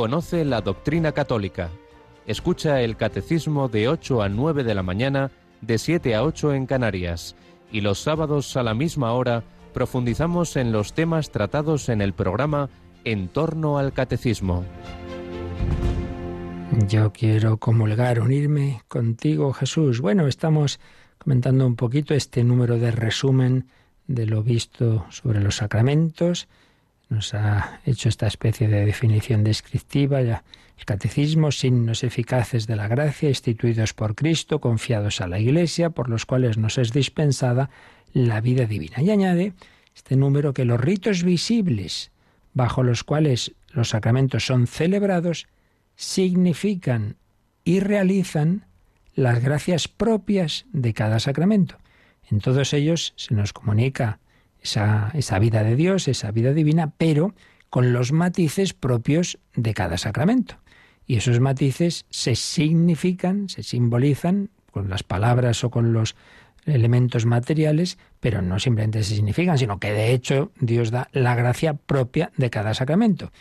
[0.00, 1.68] Conoce la doctrina católica.
[2.26, 6.64] Escucha el catecismo de 8 a 9 de la mañana, de 7 a 8 en
[6.64, 7.36] Canarias.
[7.70, 12.70] Y los sábados a la misma hora profundizamos en los temas tratados en el programa
[13.04, 14.64] En torno al catecismo.
[16.88, 20.00] Yo quiero comulgar, unirme contigo, Jesús.
[20.00, 20.80] Bueno, estamos
[21.18, 23.66] comentando un poquito este número de resumen
[24.06, 26.48] de lo visto sobre los sacramentos.
[27.10, 30.44] Nos ha hecho esta especie de definición descriptiva, ya
[30.78, 36.08] el catecismo, signos eficaces de la gracia, instituidos por Cristo, confiados a la Iglesia, por
[36.08, 37.68] los cuales nos es dispensada
[38.12, 39.02] la vida divina.
[39.02, 39.52] Y añade
[39.94, 42.12] este número que los ritos visibles
[42.54, 45.48] bajo los cuales los sacramentos son celebrados
[45.96, 47.16] significan
[47.64, 48.66] y realizan
[49.14, 51.76] las gracias propias de cada sacramento.
[52.30, 54.20] En todos ellos se nos comunica
[54.62, 57.34] esa, esa vida de Dios, esa vida divina, pero
[57.70, 60.56] con los matices propios de cada sacramento.
[61.06, 66.16] Y esos matices se significan, se simbolizan con las palabras o con los
[66.66, 71.74] elementos materiales, pero no simplemente se significan, sino que de hecho Dios da la gracia
[71.74, 73.32] propia de cada sacramento.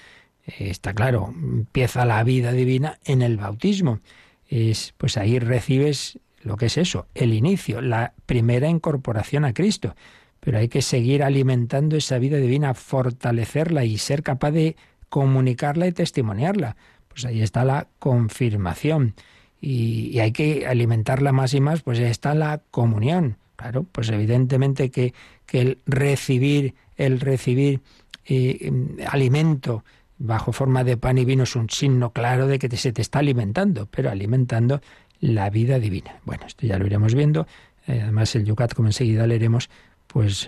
[0.46, 4.00] Eh, está claro, empieza la vida divina en el bautismo.
[4.48, 9.96] Es, pues ahí recibes lo que es eso, el inicio, la primera incorporación a Cristo.
[10.40, 14.76] Pero hay que seguir alimentando esa vida divina, fortalecerla y ser capaz de
[15.10, 16.76] comunicarla y testimoniarla.
[17.08, 19.16] Pues ahí está la confirmación.
[19.62, 23.38] Y, hay que alimentarla más y más, pues ahí está la comunión.
[23.58, 25.14] Claro, pues evidentemente que,
[25.46, 27.82] que el recibir, el recibir
[28.26, 28.72] eh,
[29.10, 29.84] alimento
[30.18, 33.20] bajo forma de pan y vino es un signo claro de que se te está
[33.20, 34.82] alimentando, pero alimentando
[35.20, 36.20] la vida divina.
[36.26, 37.48] Bueno, esto ya lo iremos viendo.
[37.88, 39.70] Eh, además, el Yucat, como enseguida leeremos,
[40.12, 40.48] pues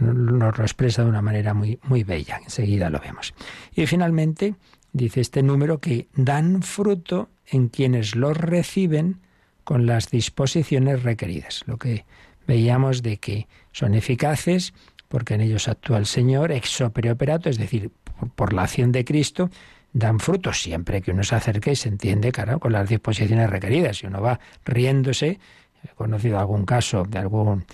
[0.00, 2.40] nos lo expresa de una manera muy, muy bella.
[2.42, 3.34] Enseguida lo vemos.
[3.74, 4.54] Y finalmente,
[4.92, 9.20] dice este número que dan fruto en quienes los reciben
[9.64, 11.62] con las disposiciones requeridas.
[11.66, 12.06] Lo que
[12.46, 14.72] veíamos de que son eficaces
[15.08, 17.90] porque en ellos actúa el Señor ex opere operato, es decir,
[18.34, 19.50] por, la acción de Cristo,
[19.92, 23.98] dan frutos siempre que uno se acerque y se entiende, claro, con las disposiciones requeridas.
[23.98, 25.38] Si uno va riéndose,
[25.84, 27.66] he conocido algún caso de algún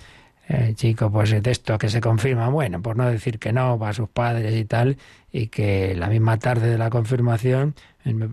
[0.51, 3.93] eh, chico, pues esto que se confirma, bueno, por no decir que no, va a
[3.93, 4.97] sus padres y tal,
[5.31, 7.75] y que la misma tarde de la confirmación,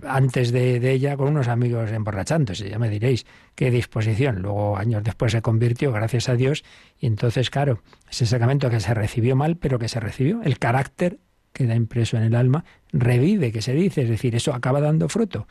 [0.09, 4.41] antes de, de, ella, con unos amigos emborrachándose, ya me diréis qué disposición.
[4.41, 6.65] Luego, años después, se convirtió, gracias a Dios,
[6.99, 11.19] y entonces, claro, ese sacramento que se recibió mal, pero que se recibió, el carácter
[11.53, 12.65] queda impreso en el alma,
[12.95, 15.47] revive, que se dice, es decir, eso acaba dando fruto.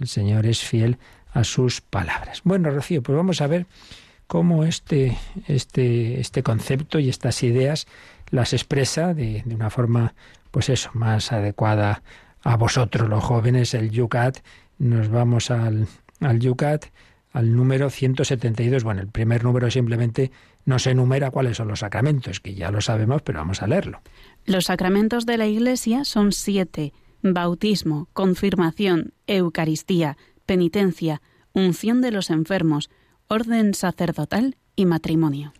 [0.00, 0.96] El Señor es fiel
[1.34, 2.40] a sus palabras.
[2.42, 3.66] Bueno, Rocío, pues vamos a ver
[4.26, 5.16] cómo este,
[5.46, 7.86] este, este concepto y estas ideas
[8.30, 10.14] las expresa de, una forma,
[10.50, 12.02] pues eso, más adecuada
[12.42, 14.38] a vosotros los jóvenes, el Yucat.
[14.78, 15.86] Nos vamos al,
[16.20, 16.86] al Yucat,
[17.32, 18.84] al número 172.
[18.84, 20.32] Bueno, el primer número simplemente
[20.64, 24.00] nos enumera cuáles son los sacramentos, que ya lo sabemos, pero vamos a leerlo.
[24.44, 26.92] Los sacramentos de la Iglesia son siete.
[27.22, 31.22] Bautismo, confirmación, Eucaristía, penitencia,
[31.52, 32.90] unción de los enfermos,
[33.28, 35.52] orden sacerdotal y matrimonio.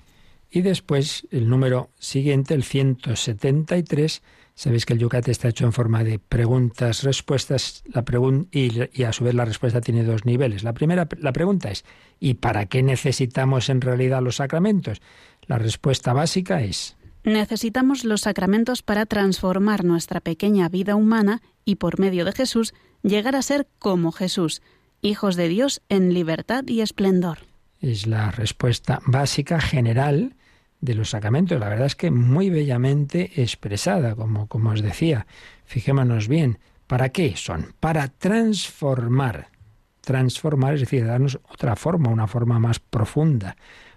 [0.50, 4.22] Y después el número siguiente, el 173,
[4.54, 8.04] sabéis que el yucat está hecho en forma de preguntas, respuestas, la
[8.52, 10.62] y, y, a su vez la respuesta tiene dos niveles.
[10.62, 11.84] La primera, la pregunta es,
[12.20, 15.02] ¿y para qué necesitamos en realidad los sacramentos?
[15.46, 16.96] La respuesta básica es...
[17.24, 23.34] Necesitamos los sacramentos para transformar nuestra pequeña vida humana y por medio de Jesús llegar
[23.34, 24.62] a ser como Jesús,
[25.02, 27.38] hijos de Dios en libertad y esplendor
[27.86, 30.34] es la respuesta básica general
[30.80, 31.58] de los sacramentos.
[31.58, 35.26] La verdad es que muy bellamente expresada, como, como os decía.
[35.64, 37.74] Fijémonos bien, ¿para qué son?
[37.80, 39.48] Para transformar.
[40.00, 43.56] Transformar, es decir, darnos otra forma, una forma más profunda,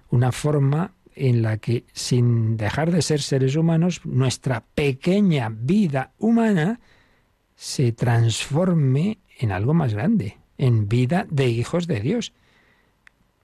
[0.09, 6.79] una forma en la que, sin dejar de ser seres humanos, nuestra pequeña vida humana
[7.55, 12.33] se transforme en algo más grande, en vida de hijos de Dios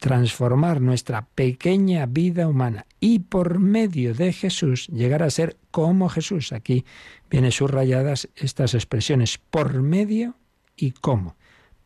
[0.05, 6.53] transformar nuestra pequeña vida humana y por medio de Jesús llegar a ser como Jesús.
[6.53, 6.85] Aquí
[7.27, 10.35] vienen subrayadas estas expresiones, por medio
[10.75, 11.35] y cómo.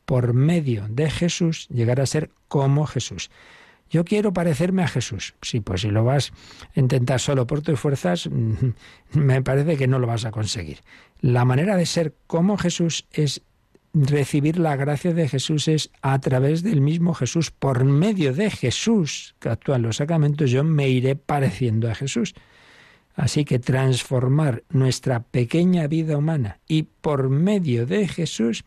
[0.04, 3.32] Por medio de Jesús llegar a ser como Jesús.
[3.90, 5.34] Yo quiero parecerme a Jesús.
[5.42, 6.34] Sí, pues si lo vas
[6.76, 8.30] a intentar solo por tus fuerzas,
[9.14, 10.80] me parece que no lo vas a conseguir.
[11.22, 13.44] La manera de ser como Jesús es
[13.94, 19.36] recibir la gracia de Jesús es a través del mismo Jesús, por medio de Jesús
[19.40, 22.36] que actúan los sacramentos, yo me iré pareciendo a Jesús.
[23.16, 28.64] Así que transformar nuestra pequeña vida humana y por medio de Jesús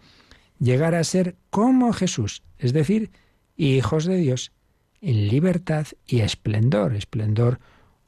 [0.58, 3.10] llegar a ser como Jesús, es decir,
[3.56, 4.52] hijos de Dios,
[5.00, 7.60] en libertad y esplendor, esplendor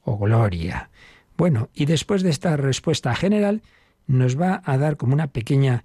[0.03, 0.89] o gloria.
[1.35, 3.61] Bueno, y después de esta respuesta general,
[4.07, 5.83] nos va a dar como una pequeña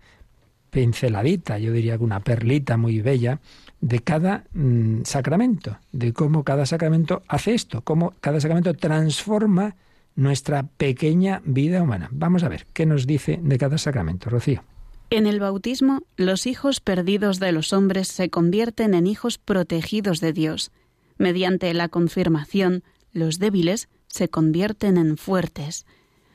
[0.71, 3.41] pinceladita, yo diría que una perlita muy bella,
[3.81, 9.77] de cada mm, sacramento, de cómo cada sacramento hace esto, cómo cada sacramento transforma
[10.17, 12.09] nuestra pequeña vida humana.
[12.13, 14.63] Vamos a ver qué nos dice de cada sacramento, Rocío.
[15.09, 20.33] En el bautismo, los hijos perdidos de los hombres se convierten en hijos protegidos de
[20.33, 20.71] Dios.
[21.19, 25.85] Mediante la confirmación, los débiles se convierten en fuertes.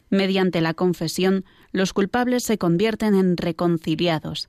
[0.09, 1.45] Mediante la confesión,
[1.75, 4.47] los culpables se convierten en reconciliados.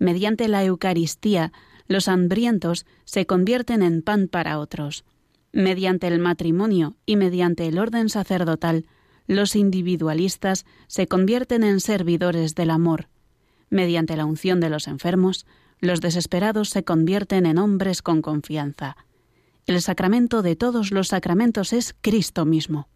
[0.00, 1.52] Mediante la Eucaristía,
[1.86, 5.04] los hambrientos se convierten en pan para otros.
[5.52, 8.84] Mediante el matrimonio y mediante el orden sacerdotal,
[9.28, 13.06] los individualistas se convierten en servidores del amor.
[13.70, 15.46] Mediante la unción de los enfermos,
[15.78, 18.96] los desesperados se convierten en hombres con confianza.
[19.68, 22.88] El sacramento de todos los sacramentos es Cristo mismo.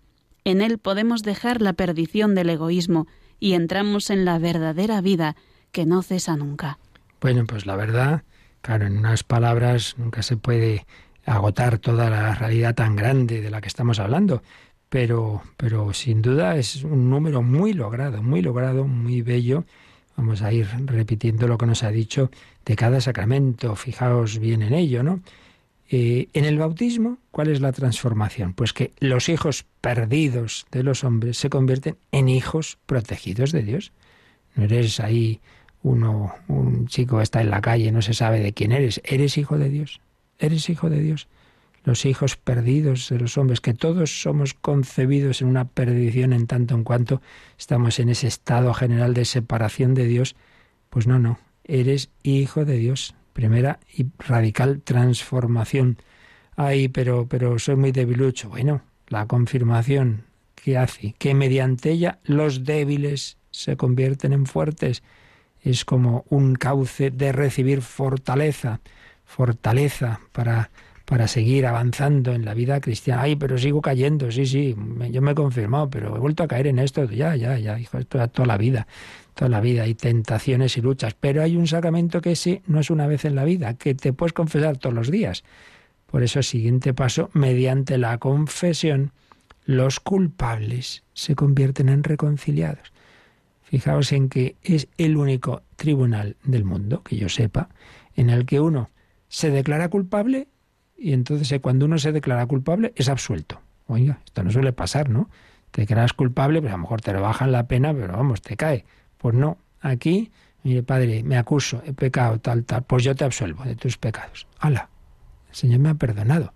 [0.43, 3.07] En Él podemos dejar la perdición del egoísmo
[3.41, 5.34] y entramos en la verdadera vida
[5.72, 6.78] que no cesa nunca.
[7.20, 8.22] Bueno, pues la verdad,
[8.61, 10.86] claro, en unas palabras nunca se puede
[11.26, 14.43] agotar toda la realidad tan grande de la que estamos hablando,
[14.88, 19.64] pero, pero sin duda es un número muy logrado, muy logrado, muy bello.
[20.16, 22.30] Vamos a ir repitiendo lo que nos ha dicho
[22.64, 25.20] de cada sacramento, fijaos bien en ello, ¿no?
[25.93, 28.55] Eh, en el bautismo, ¿cuál es la transformación?
[28.55, 33.93] Pues que los hijos perdidos de los hombres se convierten en hijos protegidos de Dios.
[34.55, 35.41] No eres ahí
[35.82, 39.01] uno, un chico está en la calle, no se sabe de quién eres.
[39.03, 40.01] Eres hijo de Dios.
[40.38, 41.26] Eres hijo de Dios.
[41.82, 46.76] Los hijos perdidos de los hombres, que todos somos concebidos en una perdición en tanto
[46.76, 47.20] en cuanto
[47.59, 50.36] estamos en ese estado general de separación de Dios.
[50.88, 51.41] Pues no, no.
[51.64, 55.97] Eres hijo de Dios primera y radical transformación.
[56.57, 58.51] Ay, pero, pero soy muy debilucho.
[58.51, 60.24] Bueno, la confirmación
[60.55, 65.03] que hace que mediante ella los débiles se convierten en fuertes.
[65.62, 68.80] Es como un cauce de recibir fortaleza,
[69.24, 70.68] fortaleza para,
[71.11, 73.22] para seguir avanzando en la vida cristiana.
[73.22, 74.76] Ay, pero sigo cayendo, sí, sí,
[75.11, 77.98] yo me he confirmado, pero he vuelto a caer en esto, ya, ya, ya, hijo,
[77.98, 78.86] esto toda la vida
[79.34, 82.90] toda la vida hay tentaciones y luchas, pero hay un sacramento que sí no es
[82.90, 85.42] una vez en la vida, que te puedes confesar todos los días.
[86.06, 89.12] Por eso, siguiente paso, mediante la confesión,
[89.64, 92.92] los culpables se convierten en reconciliados.
[93.62, 97.68] Fijaos en que es el único tribunal del mundo, que yo sepa,
[98.14, 98.90] en el que uno
[99.28, 100.48] se declara culpable
[101.01, 103.61] y entonces eh, cuando uno se declara culpable es absuelto.
[103.86, 105.30] Oiga, esto no suele pasar, ¿no?
[105.70, 108.84] Te declaras culpable, pues a lo mejor te bajan la pena, pero vamos, te cae.
[109.18, 110.30] Pues no, aquí,
[110.62, 114.46] mire, padre, me acuso, he pecado, tal, tal, pues yo te absuelvo de tus pecados.
[114.59, 114.90] ¡Hala!
[115.48, 116.53] El Señor me ha perdonado.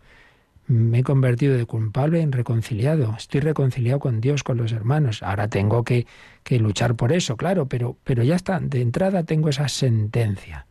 [0.67, 3.15] Me he convertido de culpable en reconciliado.
[3.17, 5.23] Estoy reconciliado con Dios, con los hermanos.
[5.23, 6.07] Ahora tengo que,
[6.43, 8.61] que luchar por eso, claro, pero, pero ya está.
[8.61, 10.67] De entrada tengo esa sentencia.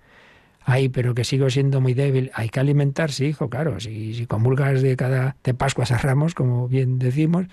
[0.65, 2.31] Ay, pero que sigo siendo muy débil.
[2.33, 3.79] Hay que alimentarse, hijo, claro.
[3.79, 7.47] Si, si convulgas de cada de Pascuas a Ramos, como bien decimos,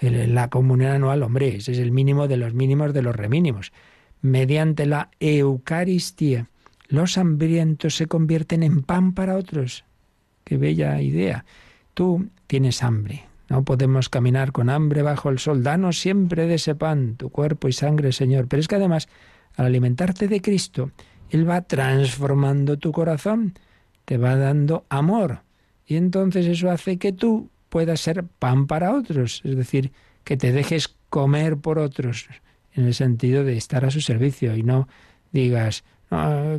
[0.00, 3.72] la comunión anual, hombre, ese es el mínimo de los mínimos de los remínimos.
[4.22, 6.48] Mediante la Eucaristía,
[6.88, 9.84] los hambrientos se convierten en pan para otros.
[10.44, 11.44] Qué bella idea.
[11.94, 13.24] Tú tienes hambre.
[13.48, 15.62] No podemos caminar con hambre bajo el sol.
[15.62, 18.48] Danos siempre de ese pan, tu cuerpo y sangre, Señor.
[18.48, 19.08] Pero es que además,
[19.56, 20.90] al alimentarte de Cristo,
[21.34, 23.54] Él va transformando tu corazón,
[24.04, 25.42] te va dando amor.
[25.84, 29.90] Y entonces eso hace que tú pueda ser pan para otros, es decir,
[30.22, 32.28] que te dejes comer por otros,
[32.72, 34.86] en el sentido de estar a su servicio y no
[35.32, 35.82] digas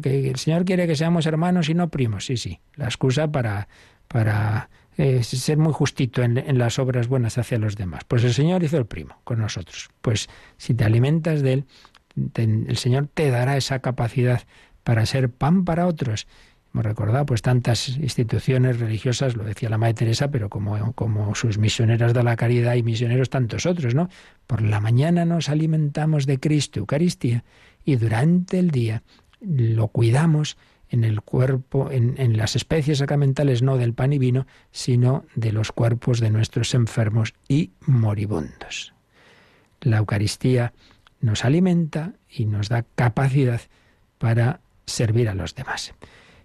[0.01, 2.25] que el Señor quiere que seamos hermanos y no primos.
[2.25, 3.69] Sí, sí, la excusa para,
[4.09, 8.03] para eh, ser muy justito en, en, las obras buenas hacia los demás.
[8.05, 9.89] Pues el Señor hizo el primo con nosotros.
[10.01, 11.65] Pues si te alimentas de Él,
[12.35, 14.43] el Señor te dará esa capacidad
[14.83, 16.27] para ser pan para otros
[16.75, 21.57] Hemos recordado pues tantas instituciones religiosas, lo decía la Madre Teresa, pero como, como sus
[21.57, 24.09] misioneras de la caridad y misioneros tantos otros, ¿no?
[24.45, 27.45] Por la mañana nos alimentamos de Cristo, Eucaristía,
[27.85, 29.03] y durante el día
[29.39, 30.57] lo cuidamos
[30.89, 35.53] en el cuerpo, en, en, las especies sacramentales no del pan y vino, sino de
[35.53, 38.93] los cuerpos de nuestros enfermos y moribundos.
[39.79, 40.73] La Eucaristía
[41.21, 43.61] nos alimenta y nos da capacidad
[44.17, 45.93] para servir a los demás.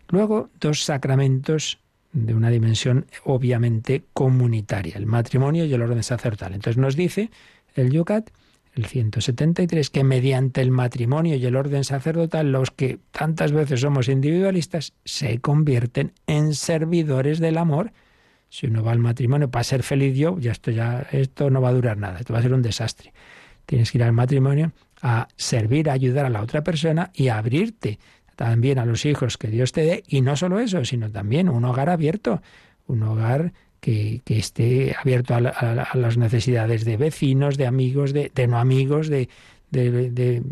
[0.09, 1.79] Luego, dos sacramentos
[2.13, 6.55] de una dimensión obviamente comunitaria, el matrimonio y el orden sacerdotal.
[6.55, 7.31] Entonces nos dice
[7.77, 8.31] el Yucat,
[8.75, 14.09] el 173, que mediante el matrimonio y el orden sacerdotal, los que tantas veces somos
[14.09, 17.93] individualistas, se convierten en servidores del amor.
[18.49, 21.71] Si uno va al matrimonio para ser feliz yo, ya esto ya esto no va
[21.71, 23.13] a durar nada, esto va a ser un desastre.
[23.71, 27.39] Tienes que ir al matrimonio a servir, a ayudar a la otra persona y a
[27.39, 28.01] abrirte
[28.35, 31.65] también a los hijos que Dios te dé, y no solo eso, sino también un
[31.65, 32.43] hogar abierto,
[32.89, 35.41] un hogar que, esté abierto a,
[35.95, 39.29] las necesidades de vecinos, de amigos, de, no amigos, de,
[39.71, 40.43] de,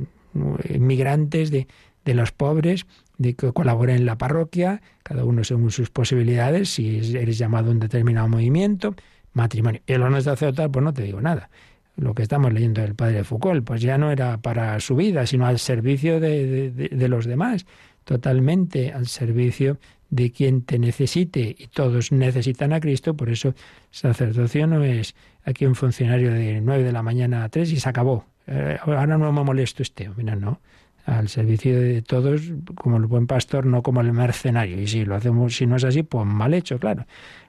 [0.73, 1.67] inmigrantes, de,
[2.05, 7.17] de los pobres, de que colaboren en la parroquia, cada uno según sus posibilidades, si
[7.17, 8.95] eres llamado a un determinado movimiento,
[9.33, 9.81] matrimonio.
[9.89, 11.51] Y el honor sacerdotal, pues no te digo nada
[11.99, 15.47] lo que estamos leyendo del padre Foucault, pues ya no era para su vida, sino
[15.47, 17.67] al servicio de, los demás,
[18.05, 19.79] totalmente al servicio
[20.09, 23.55] de quien te necesite y todos necesitan a Cristo, por eso
[23.91, 27.89] sacerdocio no es aquí un funcionario de nueve de la mañana a tres y se
[27.89, 28.25] acabó.
[28.47, 30.61] Eh, ahora no me molesto este, no, no.
[31.09, 32.43] Al servicio de todos
[32.75, 34.79] como el buen pastor, no como el mercenario.
[34.79, 37.07] Y si lo hacemos, si no es así, pues mal hecho, claro.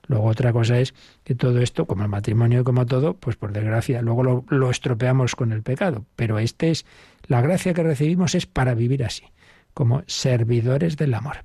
[0.08, 0.94] Luego otra cosa es
[1.26, 5.36] que todo esto, como el matrimonio y como todo, pues por desgracia, luego lo, estropeamos
[5.36, 6.06] con el pecado.
[6.16, 6.86] Pero este es,
[7.28, 9.26] la gracia que recibimos es para vivir así,
[9.74, 11.44] como servidores del amor.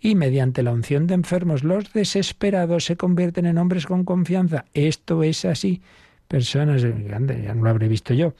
[0.00, 4.66] Y mediante la unción de enfermos, los desesperados se convierten en hombres con confianza.
[4.72, 5.82] Esto es así.
[6.28, 7.18] Personas, ya
[7.54, 8.34] no lo habré visto yo,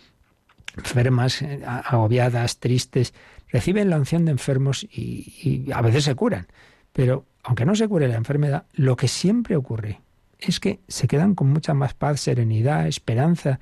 [0.77, 3.14] enfermas, eh, agobiadas, tristes,
[3.51, 6.47] reciben la unción de enfermos y, a veces se curan.
[6.93, 10.01] Pero aunque no se cure la enfermedad, lo que siempre ocurre
[10.39, 13.61] es que se quedan con mucha más paz, serenidad, esperanza,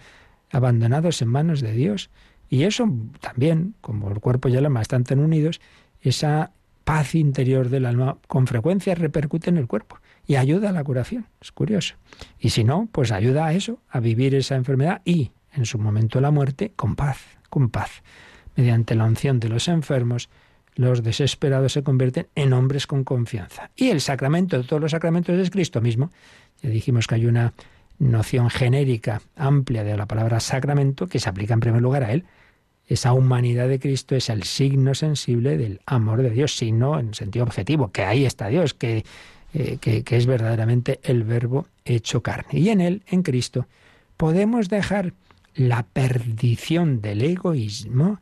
[0.51, 2.11] abandonados en manos de Dios.
[2.49, 2.89] Y eso
[3.21, 5.61] también, como el cuerpo y el alma están tan unidos,
[6.01, 6.53] esa
[6.85, 11.27] paz interior del alma con frecuencia repercute en el cuerpo y ayuda a la curación.
[11.41, 11.97] Es curioso.
[12.39, 16.21] Y si no, pues ayuda a eso, a vivir esa enfermedad y en su momento
[16.21, 17.19] la muerte con paz,
[17.51, 18.03] con paz.
[18.57, 20.29] Mediante la unción de los enfermos,
[20.77, 23.71] los desesperados se convierten en hombres con confianza.
[23.77, 26.11] Y el sacramento de todos los sacramentos es Cristo mismo.
[26.63, 27.53] Ya dijimos que hay una
[27.99, 32.25] noción genérica amplia de la palabra sacramento que se aplica en primer lugar a él.
[32.87, 37.45] Esa humanidad de Cristo es el signo sensible del amor de Dios, signo en sentido
[37.45, 39.03] objetivo, que ahí está Dios, eh,
[39.53, 42.59] que, que es verdaderamente el verbo hecho carne.
[42.59, 43.67] Y en él, en Cristo,
[44.17, 45.15] podemos dejar
[45.55, 48.21] la perdición del egoísmo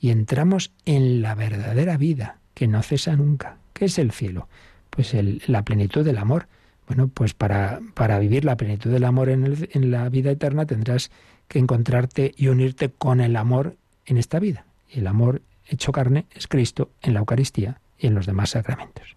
[0.00, 3.58] y entramos en la verdadera vida, que no cesa nunca.
[3.72, 4.48] ¿Qué es el cielo?
[4.90, 5.14] Pues
[5.46, 6.48] la plenitud del amor.
[6.86, 11.10] Bueno, pues para, para vivir la plenitud del amor en, en la vida eterna tendrás
[11.48, 13.76] que encontrarte y unirte con el amor
[14.06, 14.64] en esta vida.
[14.88, 19.16] Y el amor hecho carne es Cristo en la Eucaristía y en los demás sacramentos.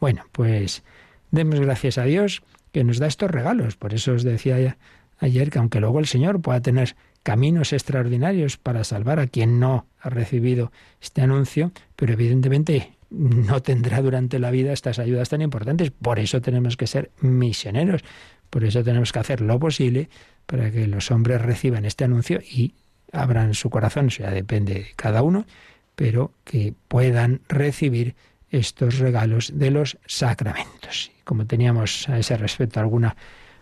[0.00, 0.82] Bueno, pues
[1.30, 2.42] demos gracias a Dios
[2.72, 3.76] que nos da estos regalos.
[3.76, 4.76] Por eso os decía
[5.18, 9.86] ayer que aunque luego el Señor pueda tener caminos extraordinarios para salvar a quien no
[10.00, 15.90] ha recibido este anuncio, pero evidentemente no tendrá durante la vida estas ayudas tan importantes.
[15.90, 18.02] Por eso tenemos que ser misioneros,
[18.50, 20.08] por eso tenemos que hacer lo posible
[20.46, 22.74] para que los hombres reciban este anuncio y
[23.12, 25.46] abran su corazón, eso ya depende de cada uno,
[25.94, 28.14] pero que puedan recibir
[28.50, 31.10] estos regalos de los sacramentos.
[31.24, 33.16] Como teníamos a ese respecto alguna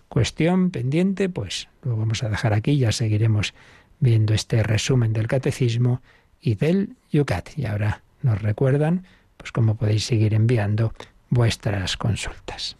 [0.08, 3.54] cuestión pendiente, pues lo vamos a dejar aquí, ya seguiremos
[4.00, 6.02] viendo este resumen del catecismo
[6.40, 7.50] y del Yucat.
[7.56, 9.04] Y ahora nos recuerdan
[9.36, 10.92] pues cómo podéis seguir enviando
[11.28, 12.76] vuestras consultas.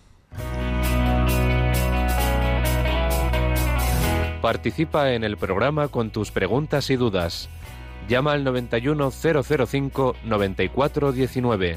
[4.43, 7.49] Participa en el programa con tus preguntas y dudas.
[8.09, 11.77] Llama al 91005 9419.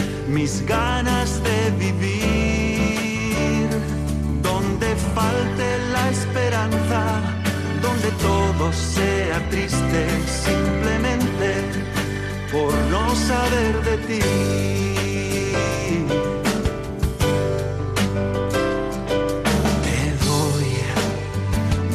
[0.31, 3.67] mis ganas de vivir,
[4.41, 7.21] donde falte la esperanza,
[7.81, 11.49] donde todo sea triste simplemente
[12.51, 14.21] por no saber de ti.
[19.85, 20.69] Te doy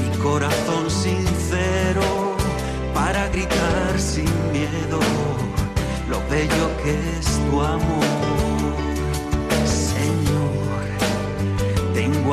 [0.01, 2.37] mi corazón sincero
[2.93, 5.01] para gritar sin miedo
[6.09, 8.16] lo bello que es tu amor.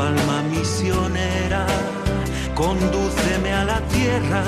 [0.02, 1.66] Alma misionera,
[2.56, 4.44] condúceme a la tierra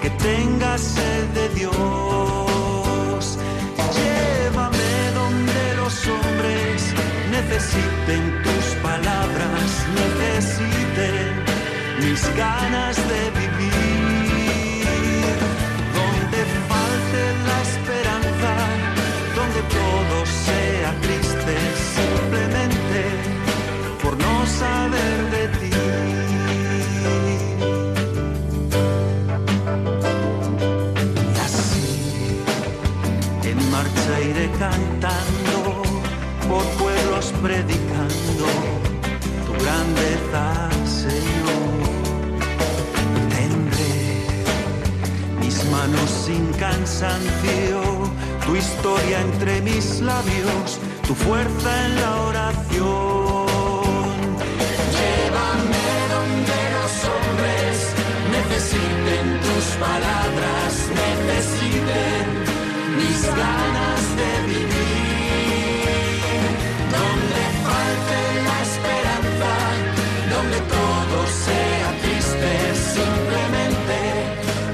[0.00, 3.38] que tenga sed de Dios.
[3.96, 6.94] Llévame donde los hombres
[7.30, 9.68] necesiten tus palabras,
[10.02, 11.30] necesiten
[12.00, 13.72] mis ganas de vivir.
[15.98, 18.52] Donde falte la esperanza,
[19.36, 20.16] donde todo
[20.46, 21.54] sea triste,
[21.96, 23.41] simplemente
[24.46, 25.70] saber de ti.
[31.34, 32.42] Y así,
[33.44, 35.82] en marcha iré cantando,
[36.48, 38.46] por pueblos predicando
[39.46, 40.44] tu grandeza,
[40.84, 41.72] Señor.
[43.36, 43.96] Tendré
[45.40, 47.80] mis manos sin cansancio,
[48.46, 53.21] tu historia entre mis labios, tu fuerza en la oración.
[59.82, 60.72] Palabras,
[61.02, 62.24] necesiten
[62.98, 65.88] mis ganas de vivir.
[66.96, 68.18] Donde falte
[68.48, 69.52] la esperanza,
[70.34, 72.50] donde todo sea triste,
[72.98, 73.98] simplemente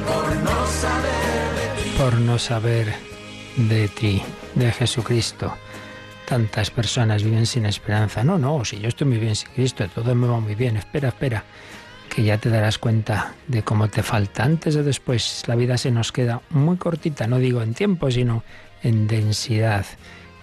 [0.09, 1.89] por no saber de ti.
[1.97, 2.87] Por no saber
[3.57, 4.23] de ti,
[4.55, 5.55] de Jesucristo.
[6.27, 8.23] Tantas personas viven sin esperanza.
[8.23, 10.77] No, no, si yo estoy muy bien sin Cristo, todo me va muy bien.
[10.77, 11.43] Espera, espera,
[12.19, 14.43] que ya te darás cuenta de cómo te falta.
[14.43, 18.43] Antes o después, la vida se nos queda muy cortita, no digo en tiempo, sino
[18.83, 19.87] en densidad.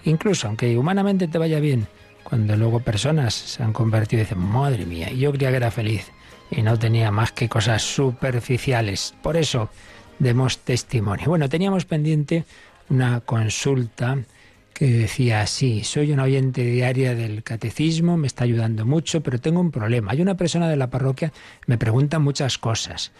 [0.04, 1.86] Incluso, aunque humanamente te vaya bien,
[2.24, 6.10] cuando luego personas se han convertido y dicen, madre mía, yo creía que era feliz
[6.50, 9.12] y no tenía más que cosas superficiales.
[9.22, 9.68] Por eso,
[10.18, 11.26] demos testimonio.
[11.26, 12.46] Bueno, teníamos pendiente
[12.88, 14.16] una consulta
[14.76, 19.58] que decía así, soy una oyente diaria del catecismo, me está ayudando mucho, pero tengo
[19.58, 20.12] un problema.
[20.12, 21.32] Hay una persona de la parroquia,
[21.66, 23.10] me pregunta muchas cosas,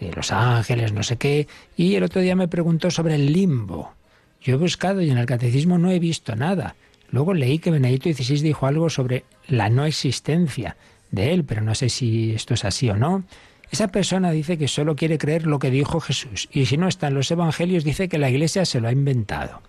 [0.00, 1.46] de los ángeles, no sé qué,
[1.76, 3.94] y el otro día me preguntó sobre el limbo.
[4.42, 6.74] Yo he buscado y en el catecismo no he visto nada.
[7.10, 10.76] Luego leí que Benedicto XVI dijo algo sobre la no existencia
[11.12, 13.22] de él, pero no sé si esto es así o no.
[13.70, 17.06] Esa persona dice que solo quiere creer lo que dijo Jesús y si no está
[17.06, 19.62] en los evangelios dice que la Iglesia se lo ha inventado.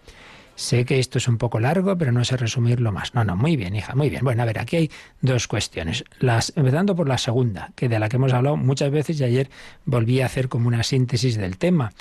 [0.56, 3.14] Sé que esto es un poco largo, pero no sé resumirlo más.
[3.14, 4.24] No, no, muy bien, hija, muy bien.
[4.24, 4.92] Bueno, a ver, aquí hay
[5.22, 6.06] dos cuestiones.
[6.20, 9.50] Las, empezando por la segunda, que de la que hemos hablado muchas veces y ayer
[9.86, 11.92] volví a hacer como una síntesis del tema.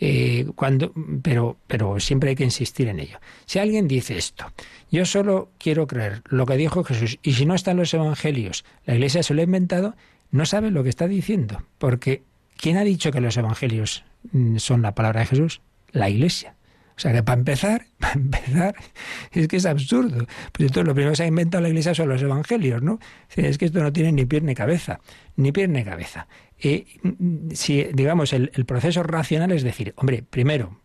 [0.00, 0.92] Eh, cuando,
[1.22, 3.18] pero, pero siempre hay que insistir en ello.
[3.46, 4.52] Si alguien dice esto,
[4.90, 8.94] yo solo quiero creer lo que dijo Jesús, y si no están los evangelios, la
[8.94, 9.94] iglesia se lo ha inventado,
[10.30, 12.22] no sabe lo que está diciendo, porque
[12.56, 15.60] ¿quién ha dicho que los evangelios mm, son la palabra de Jesús?
[15.92, 16.54] La iglesia.
[16.96, 18.74] O sea que para empezar, para empezar,
[19.32, 20.26] es que es absurdo.
[20.52, 22.98] Pues entonces lo primero que se ha inventado la Iglesia son los evangelios, ¿no?
[23.34, 25.00] Es que esto no tiene ni pie ni cabeza,
[25.36, 26.28] ni pie ni cabeza.
[26.58, 26.86] Eh,
[27.52, 30.80] si, digamos, el, proceso racional es decir, hombre, primero,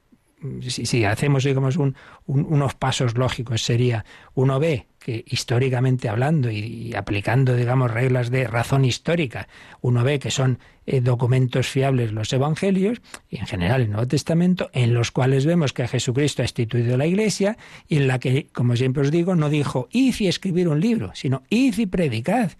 [0.61, 6.57] si, hacemos, digamos, un, un, unos pasos lógicos, sería, uno ve que históricamente hablando y,
[6.57, 9.47] y, aplicando, digamos, reglas de razón histórica,
[9.81, 14.71] uno ve que son eh, documentos fiables los evangelios y en general el Nuevo Testamento,
[14.73, 18.75] en los cuales vemos que Jesucristo ha instituido la Iglesia y en la que, como
[18.75, 22.53] siempre os digo, no dijo id y escribir un libro, sino id y predicad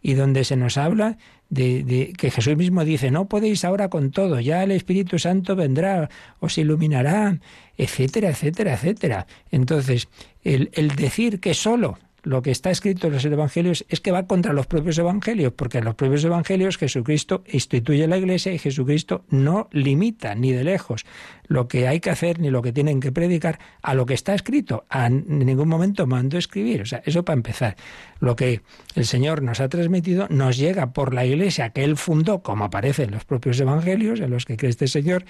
[0.00, 1.18] y donde se nos habla
[1.50, 5.56] de, de, que Jesús mismo dice, no podéis ahora con todo, ya el Espíritu Santo
[5.56, 6.08] vendrá,
[6.40, 7.38] os iluminará,
[7.76, 9.26] etcétera, etcétera, etcétera.
[9.50, 10.08] Entonces,
[10.42, 14.26] el, el decir que solo lo que está escrito en los evangelios es que va
[14.26, 19.24] contra los propios evangelios, porque en los propios evangelios Jesucristo instituye la iglesia y Jesucristo
[19.28, 21.04] no limita ni de lejos
[21.46, 24.34] lo que hay que hacer ni lo que tienen que predicar a lo que está
[24.34, 24.86] escrito.
[24.88, 26.82] A ningún momento mando escribir.
[26.82, 27.76] O sea, eso para empezar.
[28.24, 28.62] Lo que
[28.94, 33.04] el Señor nos ha transmitido nos llega por la iglesia que Él fundó, como aparece
[33.04, 35.24] en los propios evangelios, en los que cree este Señor,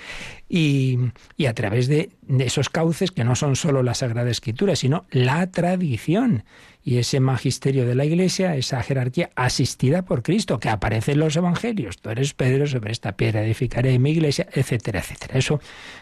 [0.49, 0.99] y,
[1.37, 5.51] y a través de, esos cauces que no son solo la Sagrada Escritura, sino la
[5.51, 6.45] tradición
[6.83, 11.35] y ese magisterio de la Iglesia, esa jerarquía asistida por Cristo, que aparece en los
[11.35, 11.99] Evangelios.
[11.99, 15.39] Tú eres Pedro, sobre esta piedra edificaré mi iglesia, etcétera, etcétera.
[15.39, 15.61] Eso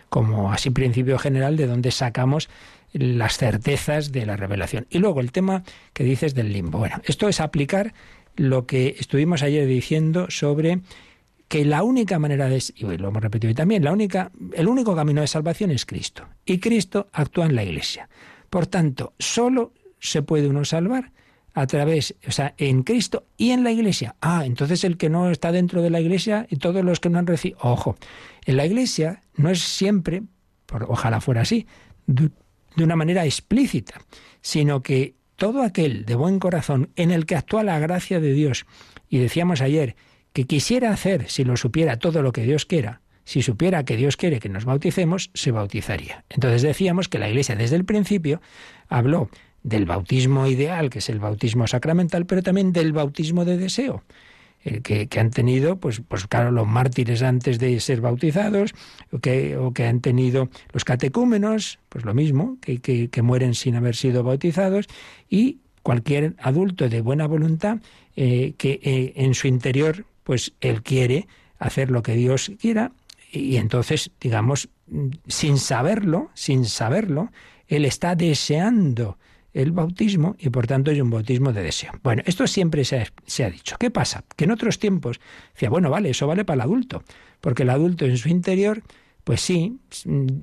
[0.09, 2.51] como así principio general de donde sacamos
[2.93, 4.87] las certezas de la revelación.
[4.91, 5.63] Y luego el tema
[5.93, 6.79] que dices del limbo.
[6.79, 7.95] Bueno, esto es aplicar
[8.37, 10.81] lo que estuvimos ayer diciendo sobre
[11.49, 14.97] que la única manera de y lo hemos repetido hoy también, la única el único
[14.97, 18.09] camino de salvación es Cristo y Cristo actúa en la Iglesia.
[18.49, 21.13] Por tanto, solo se puede uno salvar
[21.55, 24.17] a través, o sea, en Cristo y en la Iglesia.
[24.21, 27.19] Ah, entonces el que no está dentro de la Iglesia y todos los que no
[27.19, 27.59] han recibido.
[27.63, 27.97] Ojo,
[28.47, 30.23] en la Iglesia no es siempre,
[30.67, 31.67] por, ojalá fuera así,
[32.77, 34.01] de, una manera explícita,
[34.41, 38.67] sino que todo aquel de buen corazón en el que actúa la gracia de Dios,
[39.09, 39.97] y decíamos ayer,
[40.33, 44.17] que quisiera hacer, si lo supiera, todo lo que Dios quiera, si supiera que Dios
[44.17, 46.25] quiere que nos bauticemos, se bautizaría.
[46.29, 48.41] Entonces decíamos que la Iglesia desde el principio
[48.89, 49.29] habló
[49.63, 54.03] del bautismo ideal, que es el bautismo sacramental, pero también del bautismo de deseo.
[54.65, 58.73] Eh, que, que, han tenido, pues, pues claro, los mártires antes de ser bautizados,
[59.11, 63.75] o que, o que han tenido los catecúmenos, pues lo mismo, que, que, mueren sin
[63.75, 64.87] haber sido bautizados,
[65.29, 67.79] y cualquier adulto de buena voluntad
[68.15, 71.27] eh, que eh, en su interior, pues él quiere
[71.59, 72.93] hacer lo que Dios quiera,
[73.33, 74.69] y entonces, digamos,
[75.27, 77.33] sin saberlo, sin saberlo,
[77.67, 79.19] él está deseando
[79.53, 81.93] el bautismo y por tanto es un bautismo de deseo.
[82.03, 83.07] Bueno, esto siempre se
[83.45, 83.77] ha, dicho.
[83.79, 84.25] ¿Qué pasa?
[84.37, 85.21] Que en otros tiempos
[85.55, 87.03] decía, bueno, vale, eso vale para el adulto,
[87.41, 88.83] porque el adulto en su interior,
[89.25, 89.79] pues sí,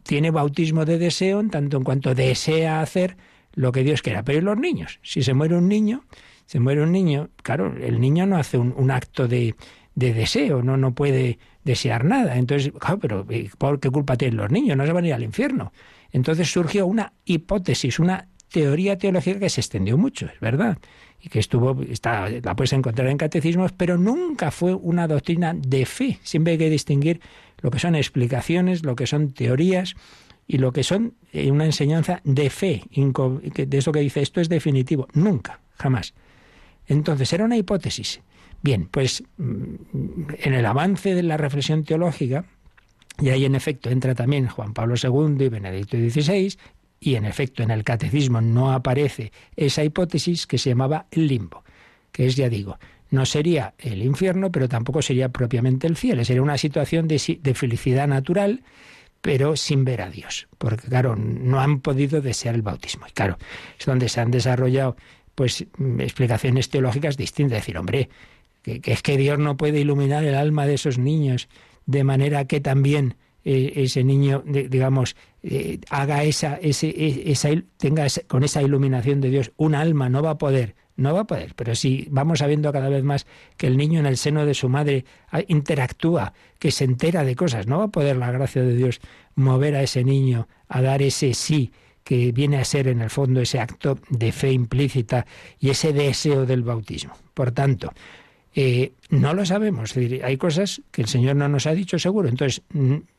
[0.04, 3.18] tiene bautismo de deseo en tanto en cuanto desea hacer
[3.54, 4.24] lo que Dios quiera.
[4.24, 5.00] Pero ¿y los niños?
[5.02, 6.04] Si se muere un niño,
[6.46, 9.56] se muere un niño, claro, el niño no hace un, acto de,
[9.96, 12.38] de deseo, no, no puede desear nada.
[12.38, 14.78] Entonces, claro, pero ¿por qué culpa tienen los niños?
[14.78, 15.72] No se van a ir al infierno.
[16.12, 20.78] Entonces surgió una hipótesis, una teoría teológica que se extendió mucho, es verdad,
[21.22, 25.86] y que estuvo, está, la puedes encontrar en catecismos, pero nunca fue una doctrina de
[25.86, 26.20] fe.
[26.24, 27.22] Siempre hay que distinguir
[27.62, 29.96] lo que son explicaciones, lo que son teorías
[30.48, 34.50] y lo que son eh, una enseñanza de fe, de eso que dice esto es
[34.50, 35.08] definitivo.
[35.14, 36.14] Nunca, jamás.
[36.88, 38.22] Entonces, era una hipótesis.
[38.62, 39.76] Bien, pues mm,
[40.40, 42.46] en el avance de la reflexión teológica,
[43.22, 46.58] y ahí en efecto entra también Juan Pablo II y Benedicto XVI,
[47.00, 51.64] y en efecto en el catecismo no aparece esa hipótesis que se llamaba limbo,
[52.12, 52.78] que es, ya digo,
[53.12, 57.20] no sería el infierno, pero tampoco sería propiamente el cielo, sería una situación de,
[57.56, 58.64] felicidad natural,
[59.22, 63.08] pero sin ver a Dios, porque claro, no han podido desear el bautismo.
[63.08, 63.38] Y claro,
[63.78, 64.96] es donde se han desarrollado
[65.36, 65.66] pues
[66.00, 68.10] explicaciones teológicas distintas, decir, hombre,
[68.62, 71.48] que es que Dios no puede iluminar el alma de esos niños
[71.86, 78.06] de manera que también eh, ese niño, digamos, eh, haga esa, ese, e, esa, tenga
[78.28, 81.54] con esa iluminación de Dios un alma, no va a poder, no va a poder.
[81.56, 83.26] Pero si vamos sabiendo cada vez más
[83.58, 87.36] que el niño en el seno de su madre ah, interactúa, que se entera de
[87.36, 89.00] cosas, no va a poder la gracia de Dios
[89.36, 91.72] mover a ese niño a dar ese sí
[92.04, 95.26] que viene a ser en el fondo ese acto de fe implícita
[95.60, 97.14] y ese deseo del bautismo.
[97.34, 97.94] Por tanto,
[98.56, 99.94] eh, no lo sabemos.
[99.96, 102.30] hay cosas que el Señor no nos ha dicho seguro.
[102.30, 102.64] Entonces,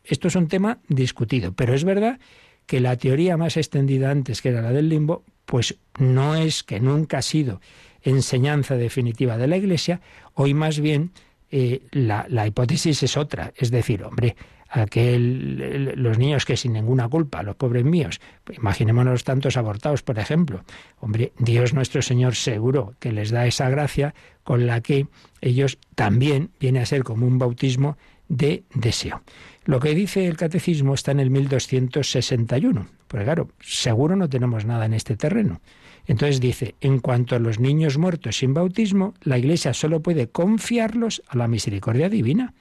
[0.05, 1.53] esto es un tema discutido.
[1.53, 2.19] Pero es verdad
[2.67, 6.81] que la teoría más extendida antes, que era la del limbo, pues no es que
[6.81, 7.61] nunca ha sido
[8.03, 10.01] enseñanza definitiva de la Iglesia.
[10.35, 11.13] Hoy más bien
[11.51, 13.53] eh, la, la hipótesis es otra.
[13.57, 14.37] Es decir, hombre,
[14.71, 18.21] aquel, los niños que sin ninguna culpa, los pobres míos,
[18.57, 20.65] imaginémonos tantos abortados, por ejemplo.
[21.01, 24.15] Hombre, Dios nuestro Señor seguro que les da esa gracia
[24.45, 25.09] con la que
[25.41, 27.99] ellos también viene a ser como un bautismo
[28.29, 29.23] de deseo.
[29.65, 34.87] Lo que dice el catecismo está en el 1261, porque claro, seguro no tenemos nada
[34.87, 35.61] en este terreno.
[36.07, 41.23] Entonces dice, en cuanto a los niños muertos sin bautismo, la Iglesia solo puede confiarlos
[41.29, 42.55] a la misericordia divina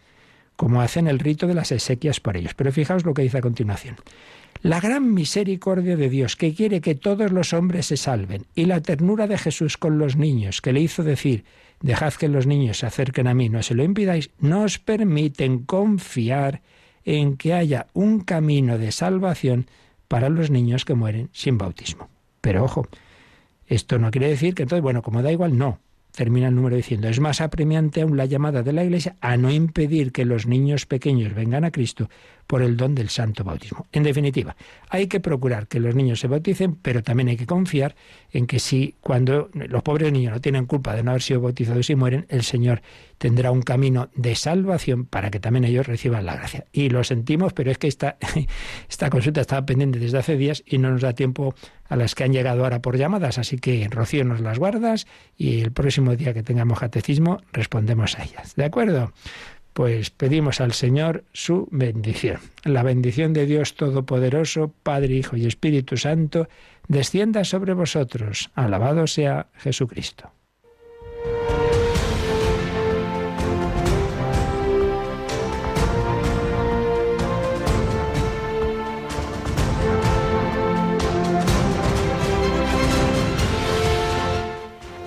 [0.60, 2.54] como hacen el rito de las exequias por ellos.
[2.54, 3.96] Pero fijaos lo que dice a continuación.
[4.62, 8.82] La gran misericordia de Dios, que quiere que todos los hombres se salven, y la
[8.82, 11.46] ternura de Jesús con los niños, que le hizo decir,
[11.80, 16.62] dejad que los niños se acerquen a mí, no se lo impidáis, nos permiten confiar
[17.06, 19.68] en que haya un camino de salvación
[20.10, 22.10] para los niños que mueren sin bautismo.
[22.42, 22.86] Pero ojo,
[23.66, 25.80] esto no quiere decir que entonces, bueno, como da igual, no
[26.12, 29.52] termina el número diciendo, es más apremiante aún la llamada de la Iglesia a no
[29.52, 32.10] impedir que los niños pequeños vengan a Cristo
[32.48, 33.86] por el don del santo bautismo.
[33.92, 34.56] En definitiva,
[34.90, 37.96] hay que procurar que los niños se bauticen, pero también hay que confiar
[38.32, 41.90] en que si cuando los pobres niños no tienen culpa de no haber sido bautizados
[41.90, 42.82] y mueren, el Señor
[43.20, 46.66] tendrá un camino de salvación para que también ellos reciban la gracia.
[46.72, 48.18] Y lo sentimos, pero es que esta,
[48.90, 51.54] esta consulta estaba pendiente desde hace días y no nos da tiempo
[51.88, 55.06] a las que han llegado ahora por llamadas, así que Rocío nos las guardas
[55.38, 58.56] y el próximo día que tengamos catecismo respondemos a ellas.
[58.56, 59.12] ¿De acuerdo?
[59.74, 62.40] Pues pedimos al Señor su bendición.
[62.64, 66.48] La bendición de Dios Todopoderoso, Padre, Hijo y Espíritu Santo,
[66.88, 68.50] descienda sobre vosotros.
[68.56, 70.32] Alabado sea Jesucristo.